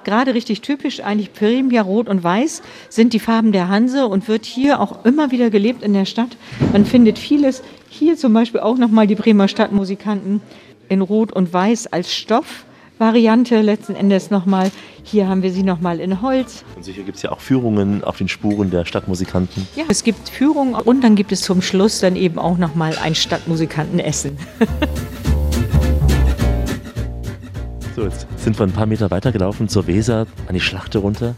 Gerade 0.04 0.34
richtig 0.34 0.62
typisch, 0.62 1.02
eigentlich 1.02 1.34
Primia 1.34 1.82
Rot 1.82 2.08
und 2.08 2.24
Weiß 2.24 2.62
sind 2.90 3.14
die 3.14 3.20
Farben 3.20 3.52
der 3.52 3.68
Hanse 3.68 4.08
und 4.08 4.28
wird 4.28 4.46
hier 4.46 4.80
auch 4.80 5.04
immer 5.06 5.32
wieder 5.32 5.50
gelebt 5.50 5.84
in 5.84 5.94
der 5.94 6.06
Stadt. 6.06 6.38
Man 6.72 6.86
findet 6.86 7.20
vieles. 7.20 7.62
Hier 7.90 8.16
zum 8.16 8.34
Beispiel 8.34 8.62
auch 8.62 8.78
nochmal 8.78 9.08
die 9.08 9.16
Bremer 9.16 9.48
Stadtmusikanten 9.48 10.42
in 10.88 11.02
Rot 11.02 11.32
und 11.32 11.52
Weiß 11.52 11.88
als 11.88 12.14
Stoff. 12.14 12.66
Variante 13.00 13.62
letzten 13.62 13.96
Endes 13.96 14.30
nochmal. 14.30 14.72
Hier 15.04 15.30
haben 15.30 15.42
wir 15.42 15.54
sie 15.54 15.64
nochmal 15.64 16.02
in 16.02 16.22
Holz. 16.22 16.66
Und 16.76 16.84
sicher 16.84 17.04
gibt 17.04 17.16
es 17.16 17.24
ja 17.24 17.32
auch 17.32 17.40
Führungen 17.40 18.04
auf 18.04 18.18
den 18.18 18.28
Spuren 18.28 18.72
der 18.72 18.84
Stadtmusikanten. 18.84 19.66
Ja, 19.78 19.86
es 19.88 20.04
gibt 20.04 20.28
Führungen 20.28 20.76
und 20.76 21.02
dann 21.02 21.16
gibt 21.16 21.32
es 21.32 21.40
zum 21.42 21.62
Schluss 21.62 22.02
dann 22.02 22.18
eben 22.18 22.38
auch 22.38 22.58
nochmal 22.58 22.98
ein 23.02 23.16
Stadtmusikantenessen. 23.16 24.38
so, 27.96 28.04
jetzt 28.04 28.28
sind 28.36 28.60
wir 28.60 28.68
ein 28.68 28.74
paar 28.74 28.86
Meter 28.86 29.10
weiter 29.10 29.32
gelaufen 29.32 29.70
zur 29.70 29.88
Weser, 29.88 30.28
an 30.48 30.54
die 30.54 30.60
Schlachte 30.60 31.00
runter. 31.00 31.36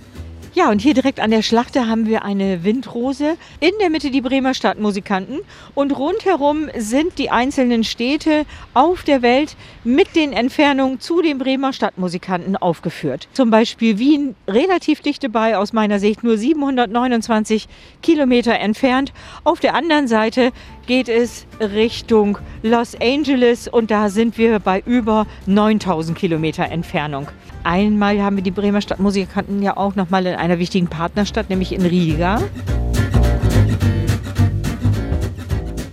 Ja, 0.53 0.69
und 0.69 0.81
hier 0.81 0.93
direkt 0.93 1.21
an 1.21 1.31
der 1.31 1.43
Schlachte 1.43 1.87
haben 1.87 2.07
wir 2.07 2.25
eine 2.25 2.65
Windrose. 2.65 3.37
In 3.61 3.71
der 3.79 3.89
Mitte 3.89 4.11
die 4.11 4.19
Bremer 4.19 4.53
Stadtmusikanten. 4.53 5.39
Und 5.75 5.97
rundherum 5.97 6.67
sind 6.77 7.17
die 7.19 7.29
einzelnen 7.29 7.85
Städte 7.85 8.45
auf 8.73 9.03
der 9.03 9.21
Welt 9.21 9.55
mit 9.85 10.13
den 10.13 10.33
Entfernungen 10.33 10.99
zu 10.99 11.21
den 11.21 11.37
Bremer 11.37 11.71
Stadtmusikanten 11.71 12.57
aufgeführt. 12.57 13.29
Zum 13.31 13.49
Beispiel 13.49 13.97
Wien 13.97 14.35
relativ 14.45 14.99
dicht 14.99 15.23
dabei, 15.23 15.57
aus 15.57 15.71
meiner 15.71 15.99
Sicht 15.99 16.21
nur 16.21 16.37
729 16.37 17.69
Kilometer 18.01 18.59
entfernt. 18.59 19.13
Auf 19.45 19.61
der 19.61 19.73
anderen 19.73 20.09
Seite 20.09 20.51
geht 20.85 21.07
es 21.07 21.45
Richtung 21.61 22.37
Los 22.61 22.97
Angeles 22.99 23.69
und 23.69 23.89
da 23.89 24.09
sind 24.09 24.37
wir 24.37 24.59
bei 24.59 24.83
über 24.85 25.27
9000 25.45 26.17
Kilometer 26.17 26.65
Entfernung. 26.65 27.29
Einmal 27.63 28.21
haben 28.21 28.37
wir 28.37 28.43
die 28.43 28.51
Bremer 28.51 28.81
Stadtmusikanten 28.81 29.61
ja 29.61 29.77
auch 29.77 29.95
nochmal 29.95 30.25
in 30.25 30.35
einer 30.35 30.57
wichtigen 30.57 30.87
Partnerstadt, 30.87 31.49
nämlich 31.49 31.71
in 31.73 31.81
Riga. 31.81 32.41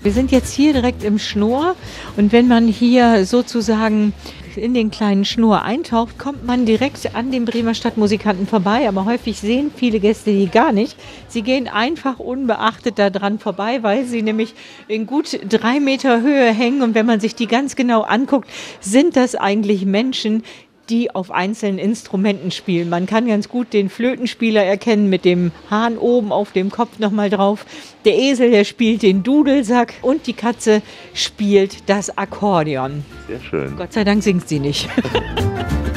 Wir 0.02 0.12
sind 0.12 0.30
jetzt 0.30 0.54
hier 0.54 0.72
direkt 0.72 1.04
im 1.04 1.18
Schnur 1.18 1.76
und 2.16 2.32
wenn 2.32 2.48
man 2.48 2.66
hier 2.66 3.26
sozusagen 3.26 4.14
in 4.56 4.74
den 4.74 4.90
kleinen 4.90 5.24
Schnur 5.24 5.62
eintaucht, 5.62 6.18
kommt 6.18 6.44
man 6.44 6.66
direkt 6.66 7.14
an 7.14 7.30
den 7.30 7.44
Bremer 7.44 7.74
Stadtmusikanten 7.74 8.46
vorbei. 8.46 8.88
Aber 8.88 9.04
häufig 9.04 9.38
sehen 9.38 9.70
viele 9.74 10.00
Gäste 10.00 10.30
die 10.30 10.48
gar 10.48 10.72
nicht. 10.72 10.96
Sie 11.28 11.42
gehen 11.42 11.68
einfach 11.68 12.18
unbeachtet 12.18 12.98
daran 12.98 13.38
vorbei, 13.38 13.82
weil 13.82 14.04
sie 14.04 14.22
nämlich 14.22 14.54
in 14.88 15.06
gut 15.06 15.38
drei 15.48 15.80
Meter 15.80 16.20
Höhe 16.22 16.52
hängen. 16.52 16.82
Und 16.82 16.94
wenn 16.94 17.06
man 17.06 17.20
sich 17.20 17.34
die 17.34 17.46
ganz 17.46 17.76
genau 17.76 18.02
anguckt, 18.02 18.48
sind 18.80 19.16
das 19.16 19.34
eigentlich 19.34 19.86
Menschen, 19.86 20.42
die 20.90 21.14
auf 21.14 21.30
einzelnen 21.30 21.78
Instrumenten 21.78 22.50
spielen. 22.50 22.88
Man 22.88 23.06
kann 23.06 23.26
ganz 23.26 23.48
gut 23.48 23.72
den 23.72 23.90
Flötenspieler 23.90 24.64
erkennen 24.64 25.08
mit 25.08 25.24
dem 25.24 25.52
Hahn 25.70 25.98
oben 25.98 26.32
auf 26.32 26.52
dem 26.52 26.70
Kopf 26.70 26.98
nochmal 26.98 27.30
drauf. 27.30 27.66
Der 28.04 28.16
Esel, 28.18 28.50
der 28.50 28.64
spielt 28.64 29.02
den 29.02 29.22
Dudelsack 29.22 29.94
und 30.02 30.26
die 30.26 30.32
Katze 30.32 30.82
spielt 31.14 31.88
das 31.88 32.16
Akkordeon. 32.16 33.04
Sehr 33.26 33.40
schön. 33.40 33.76
Gott 33.76 33.92
sei 33.92 34.04
Dank 34.04 34.22
singt 34.22 34.48
sie 34.48 34.60
nicht. 34.60 34.88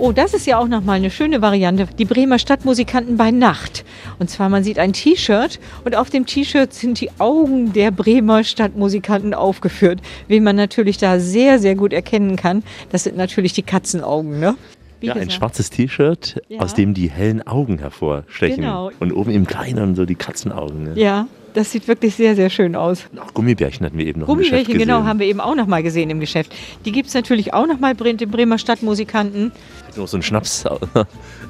Oh, 0.00 0.12
das 0.12 0.32
ist 0.32 0.46
ja 0.46 0.56
auch 0.56 0.66
nochmal 0.66 0.96
eine 0.96 1.10
schöne 1.10 1.42
Variante. 1.42 1.86
Die 1.98 2.06
Bremer 2.06 2.38
Stadtmusikanten 2.38 3.18
bei 3.18 3.30
Nacht. 3.30 3.84
Und 4.18 4.30
zwar, 4.30 4.48
man 4.48 4.64
sieht 4.64 4.78
ein 4.78 4.94
T-Shirt 4.94 5.60
und 5.84 5.94
auf 5.94 6.08
dem 6.08 6.24
T-Shirt 6.24 6.72
sind 6.72 7.02
die 7.02 7.10
Augen 7.18 7.74
der 7.74 7.90
Bremer 7.90 8.42
Stadtmusikanten 8.42 9.34
aufgeführt. 9.34 10.00
Wen 10.26 10.42
man 10.42 10.56
natürlich 10.56 10.96
da 10.96 11.20
sehr, 11.20 11.58
sehr 11.58 11.74
gut 11.74 11.92
erkennen 11.92 12.36
kann, 12.36 12.62
das 12.90 13.04
sind 13.04 13.18
natürlich 13.18 13.52
die 13.52 13.62
Katzenaugen, 13.62 14.40
ne? 14.40 14.56
Wie 15.00 15.08
ja, 15.08 15.12
gesagt. 15.12 15.32
ein 15.32 15.36
schwarzes 15.36 15.68
T-Shirt, 15.68 16.40
ja. 16.48 16.60
aus 16.60 16.72
dem 16.72 16.94
die 16.94 17.10
hellen 17.10 17.46
Augen 17.46 17.78
hervorstechen. 17.78 18.62
Genau. 18.62 18.90
Und 19.00 19.12
oben 19.12 19.30
im 19.30 19.46
Kleinen 19.46 19.96
so 19.96 20.06
die 20.06 20.14
Katzenaugen. 20.14 20.84
Ne? 20.84 20.92
Ja, 20.96 21.26
das 21.54 21.70
sieht 21.70 21.88
wirklich 21.88 22.14
sehr, 22.14 22.36
sehr 22.36 22.50
schön 22.50 22.76
aus. 22.76 23.04
Auch 23.18 23.34
Gummibärchen 23.34 23.86
hatten 23.86 23.98
wir 23.98 24.06
eben 24.06 24.20
noch 24.20 24.26
Gummibärchen, 24.26 24.58
im 24.58 24.64
Geschäft 24.64 24.78
gesehen. 24.78 24.88
genau, 24.88 25.04
haben 25.04 25.18
wir 25.18 25.26
eben 25.26 25.40
auch 25.40 25.54
noch 25.54 25.66
mal 25.66 25.82
gesehen 25.82 26.10
im 26.10 26.20
Geschäft. 26.20 26.54
Die 26.84 26.92
gibt 26.92 27.08
es 27.08 27.14
natürlich 27.14 27.54
auch 27.54 27.66
noch 27.66 27.78
mal, 27.78 27.94
den 27.94 28.30
Bremer 28.30 28.58
Stadtmusikanten. 28.58 29.52
Noch 29.96 30.08
so 30.08 30.16
ein 30.16 30.22
Schnaps. 30.22 30.64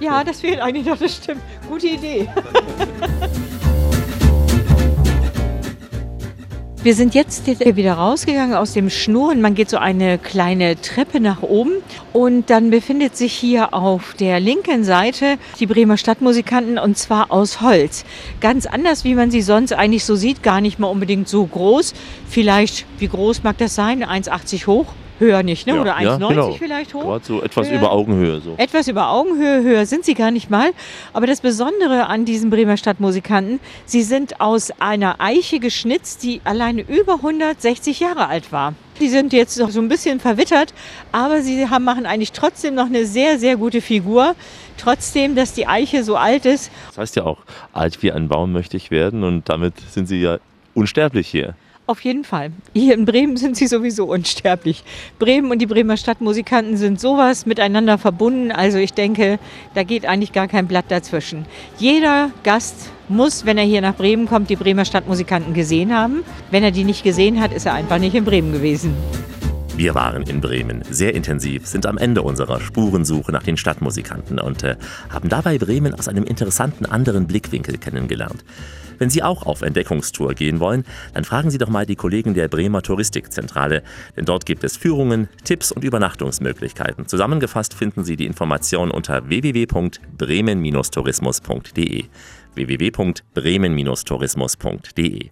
ja, 0.01 0.25
das 0.25 0.41
fehlt 0.41 0.61
eigentlich 0.61 0.87
noch, 0.87 0.99
das 0.99 1.17
stimmt. 1.17 1.43
Gute 1.69 1.89
Idee. 1.89 2.29
Wir 6.83 6.95
sind 6.95 7.15
jetzt 7.15 7.47
wieder 7.47 7.93
rausgegangen 7.93 8.55
aus 8.55 8.73
dem 8.73 8.89
Schnurren. 8.89 9.43
Man 9.43 9.55
geht 9.55 9.69
so 9.69 9.77
eine 9.77 10.17
kleine 10.17 10.81
Treppe 10.81 11.21
nach 11.21 11.43
oben 11.43 11.73
und 12.15 12.49
dann 12.49 12.71
befindet 12.71 13.19
sich 13.19 13.35
hier 13.35 13.75
auf 13.75 14.15
der 14.15 14.41
linken 14.41 14.83
Seite 14.83 15.37
die 15.59 15.67
Bremer 15.67 15.99
Stadtmusikanten 15.99 16.79
und 16.79 16.97
zwar 16.97 17.33
aus 17.33 17.61
Holz. 17.61 18.07
Ganz 18.41 18.65
anders, 18.65 19.05
wie 19.05 19.15
man 19.15 19.31
sie 19.31 19.43
sonst 19.43 19.75
eigentlich 19.75 20.07
so 20.07 20.17
sieht, 20.17 20.43
gar 20.43 20.63
nicht 20.63 20.79
mal 20.79 20.87
unbedingt 20.87 21.29
so 21.29 21.45
groß. 21.45 21.93
Vielleicht, 22.27 22.87
wie 22.99 23.09
groß 23.09 23.43
mag 23.43 23.59
das 23.59 23.75
sein? 23.75 24.03
1,80 24.03 24.67
hoch? 24.67 24.87
Höher 25.21 25.43
nicht, 25.43 25.67
ne? 25.67 25.75
Ja, 25.75 25.81
Oder 25.83 25.97
1,90 25.99 26.03
ja, 26.03 26.29
genau. 26.29 26.53
vielleicht 26.53 26.95
hoch? 26.95 27.03
Gerade 27.03 27.25
so 27.25 27.43
etwas 27.43 27.69
höher. 27.69 27.77
über 27.79 27.93
Augenhöhe. 27.93 28.41
So. 28.41 28.55
Etwas 28.57 28.89
über 28.89 29.11
Augenhöhe, 29.11 29.63
höher 29.63 29.85
sind 29.85 30.07
sie 30.07 30.15
gar 30.15 30.31
nicht 30.31 30.49
mal. 30.49 30.71
Aber 31.13 31.27
das 31.27 31.43
Besondere 31.43 32.07
an 32.07 32.25
diesen 32.25 32.49
Bremer 32.49 32.79
Stadtmusikanten, 32.79 33.61
sie 33.85 34.03
sind 34.03 34.41
aus 34.41 34.73
einer 34.81 35.17
Eiche 35.21 35.61
geschnitzt, 35.61 36.23
die 36.23 36.41
alleine 36.45 36.81
über 36.81 37.17
160 37.17 38.01
Jahre 38.01 38.29
alt 38.29 38.51
war. 38.51 38.75
Die 38.99 39.09
sind 39.09 39.33
jetzt 39.35 39.55
so 39.55 39.81
ein 39.81 39.89
bisschen 39.89 40.21
verwittert, 40.21 40.73
aber 41.13 41.43
sie 41.43 41.69
haben, 41.69 41.85
machen 41.85 42.07
eigentlich 42.07 42.33
trotzdem 42.33 42.75
noch 42.75 42.87
eine 42.87 43.05
sehr, 43.07 43.39
sehr 43.39 43.57
gute 43.57 43.81
Figur. 43.83 44.35
Trotzdem, 44.79 45.35
dass 45.35 45.53
die 45.53 45.67
Eiche 45.67 46.03
so 46.03 46.17
alt 46.17 46.47
ist. 46.47 46.71
Das 46.89 46.99
heißt 46.99 47.17
ja 47.17 47.25
auch, 47.25 47.39
alt 47.75 48.03
wie 48.03 48.11
ein 48.11 48.29
Baum 48.29 48.53
möchte 48.53 48.79
ich 48.79 48.91
werden 48.91 49.23
und 49.23 49.49
damit 49.51 49.75
sind 49.91 50.07
sie 50.07 50.21
ja 50.21 50.39
unsterblich 50.75 51.29
hier. 51.29 51.55
Auf 51.91 52.03
jeden 52.03 52.23
Fall. 52.23 52.53
Hier 52.73 52.95
in 52.95 53.05
Bremen 53.05 53.37
sind 53.37 53.57
sie 53.57 53.67
sowieso 53.67 54.05
unsterblich. 54.05 54.85
Bremen 55.19 55.51
und 55.51 55.59
die 55.59 55.67
Bremer 55.67 55.97
Stadtmusikanten 55.97 56.77
sind 56.77 57.01
sowas 57.01 57.47
miteinander 57.47 57.99
verbunden. 57.99 58.53
Also 58.53 58.79
ich 58.79 58.93
denke, 58.93 59.41
da 59.75 59.83
geht 59.83 60.07
eigentlich 60.07 60.31
gar 60.31 60.47
kein 60.47 60.69
Blatt 60.69 60.85
dazwischen. 60.89 61.47
Jeder 61.79 62.31
Gast 62.45 62.93
muss, 63.09 63.45
wenn 63.45 63.59
er 63.59 63.65
hier 63.65 63.81
nach 63.81 63.97
Bremen 63.97 64.27
kommt, 64.29 64.51
die 64.51 64.55
Bremer 64.55 64.85
Stadtmusikanten 64.85 65.53
gesehen 65.53 65.93
haben. 65.93 66.23
Wenn 66.53 66.63
er 66.63 66.71
die 66.71 66.85
nicht 66.85 67.03
gesehen 67.03 67.41
hat, 67.41 67.53
ist 67.53 67.67
er 67.67 67.75
einfach 67.75 67.99
nicht 67.99 68.15
in 68.15 68.25
Bremen 68.25 68.53
gewesen. 68.53 68.95
Wir 69.77 69.97
waren 69.97 70.23
in 70.23 70.41
Bremen 70.41 70.83
sehr 70.91 71.13
intensiv, 71.13 71.67
sind 71.67 71.87
am 71.87 71.99
Ende 71.99 72.23
unserer 72.23 72.61
Spurensuche 72.61 73.33
nach 73.33 73.43
den 73.43 73.57
Stadtmusikanten 73.57 74.39
und 74.39 74.63
äh, 74.63 74.77
haben 75.09 75.29
dabei 75.29 75.59
Bremen 75.59 75.95
aus 75.95 76.07
einem 76.07 76.23
interessanten 76.23 76.87
anderen 76.87 77.27
Blickwinkel 77.27 77.79
kennengelernt. 77.79 78.45
Wenn 79.01 79.11
Sie 79.11 79.23
auch 79.23 79.47
auf 79.47 79.63
Entdeckungstour 79.63 80.35
gehen 80.35 80.61
wollen, 80.61 80.85
dann 81.15 81.25
fragen 81.25 81.51
Sie 81.51 81.57
doch 81.57 81.71
mal 81.71 81.87
die 81.87 81.97
Kollegen 81.97 82.35
der 82.35 82.49
Bremer 82.49 82.83
Touristikzentrale, 82.83 83.83
denn 84.15 84.27
dort 84.27 84.45
gibt 84.45 84.63
es 84.63 84.77
Führungen, 84.77 85.31
Tipps 85.43 85.73
und 85.73 85.83
Übernachtungsmöglichkeiten. 85.83 87.09
Zusammengefasst 87.09 87.73
finden 87.73 88.05
Sie 88.05 88.17
die 88.17 88.27
Informationen 88.27 88.91
unter 88.91 89.27
www.bremen-tourismus.de 89.29 92.05
www.bremen-tourismus.de. 92.55 95.31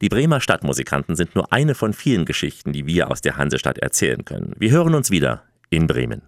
Die 0.00 0.08
Bremer 0.08 0.40
Stadtmusikanten 0.40 1.16
sind 1.16 1.34
nur 1.34 1.52
eine 1.52 1.74
von 1.74 1.92
vielen 1.92 2.24
Geschichten, 2.24 2.72
die 2.72 2.86
wir 2.86 3.10
aus 3.10 3.20
der 3.20 3.36
Hansestadt 3.36 3.78
erzählen 3.78 4.24
können. 4.24 4.54
Wir 4.58 4.70
hören 4.70 4.94
uns 4.94 5.10
wieder 5.10 5.42
in 5.70 5.88
Bremen. 5.88 6.22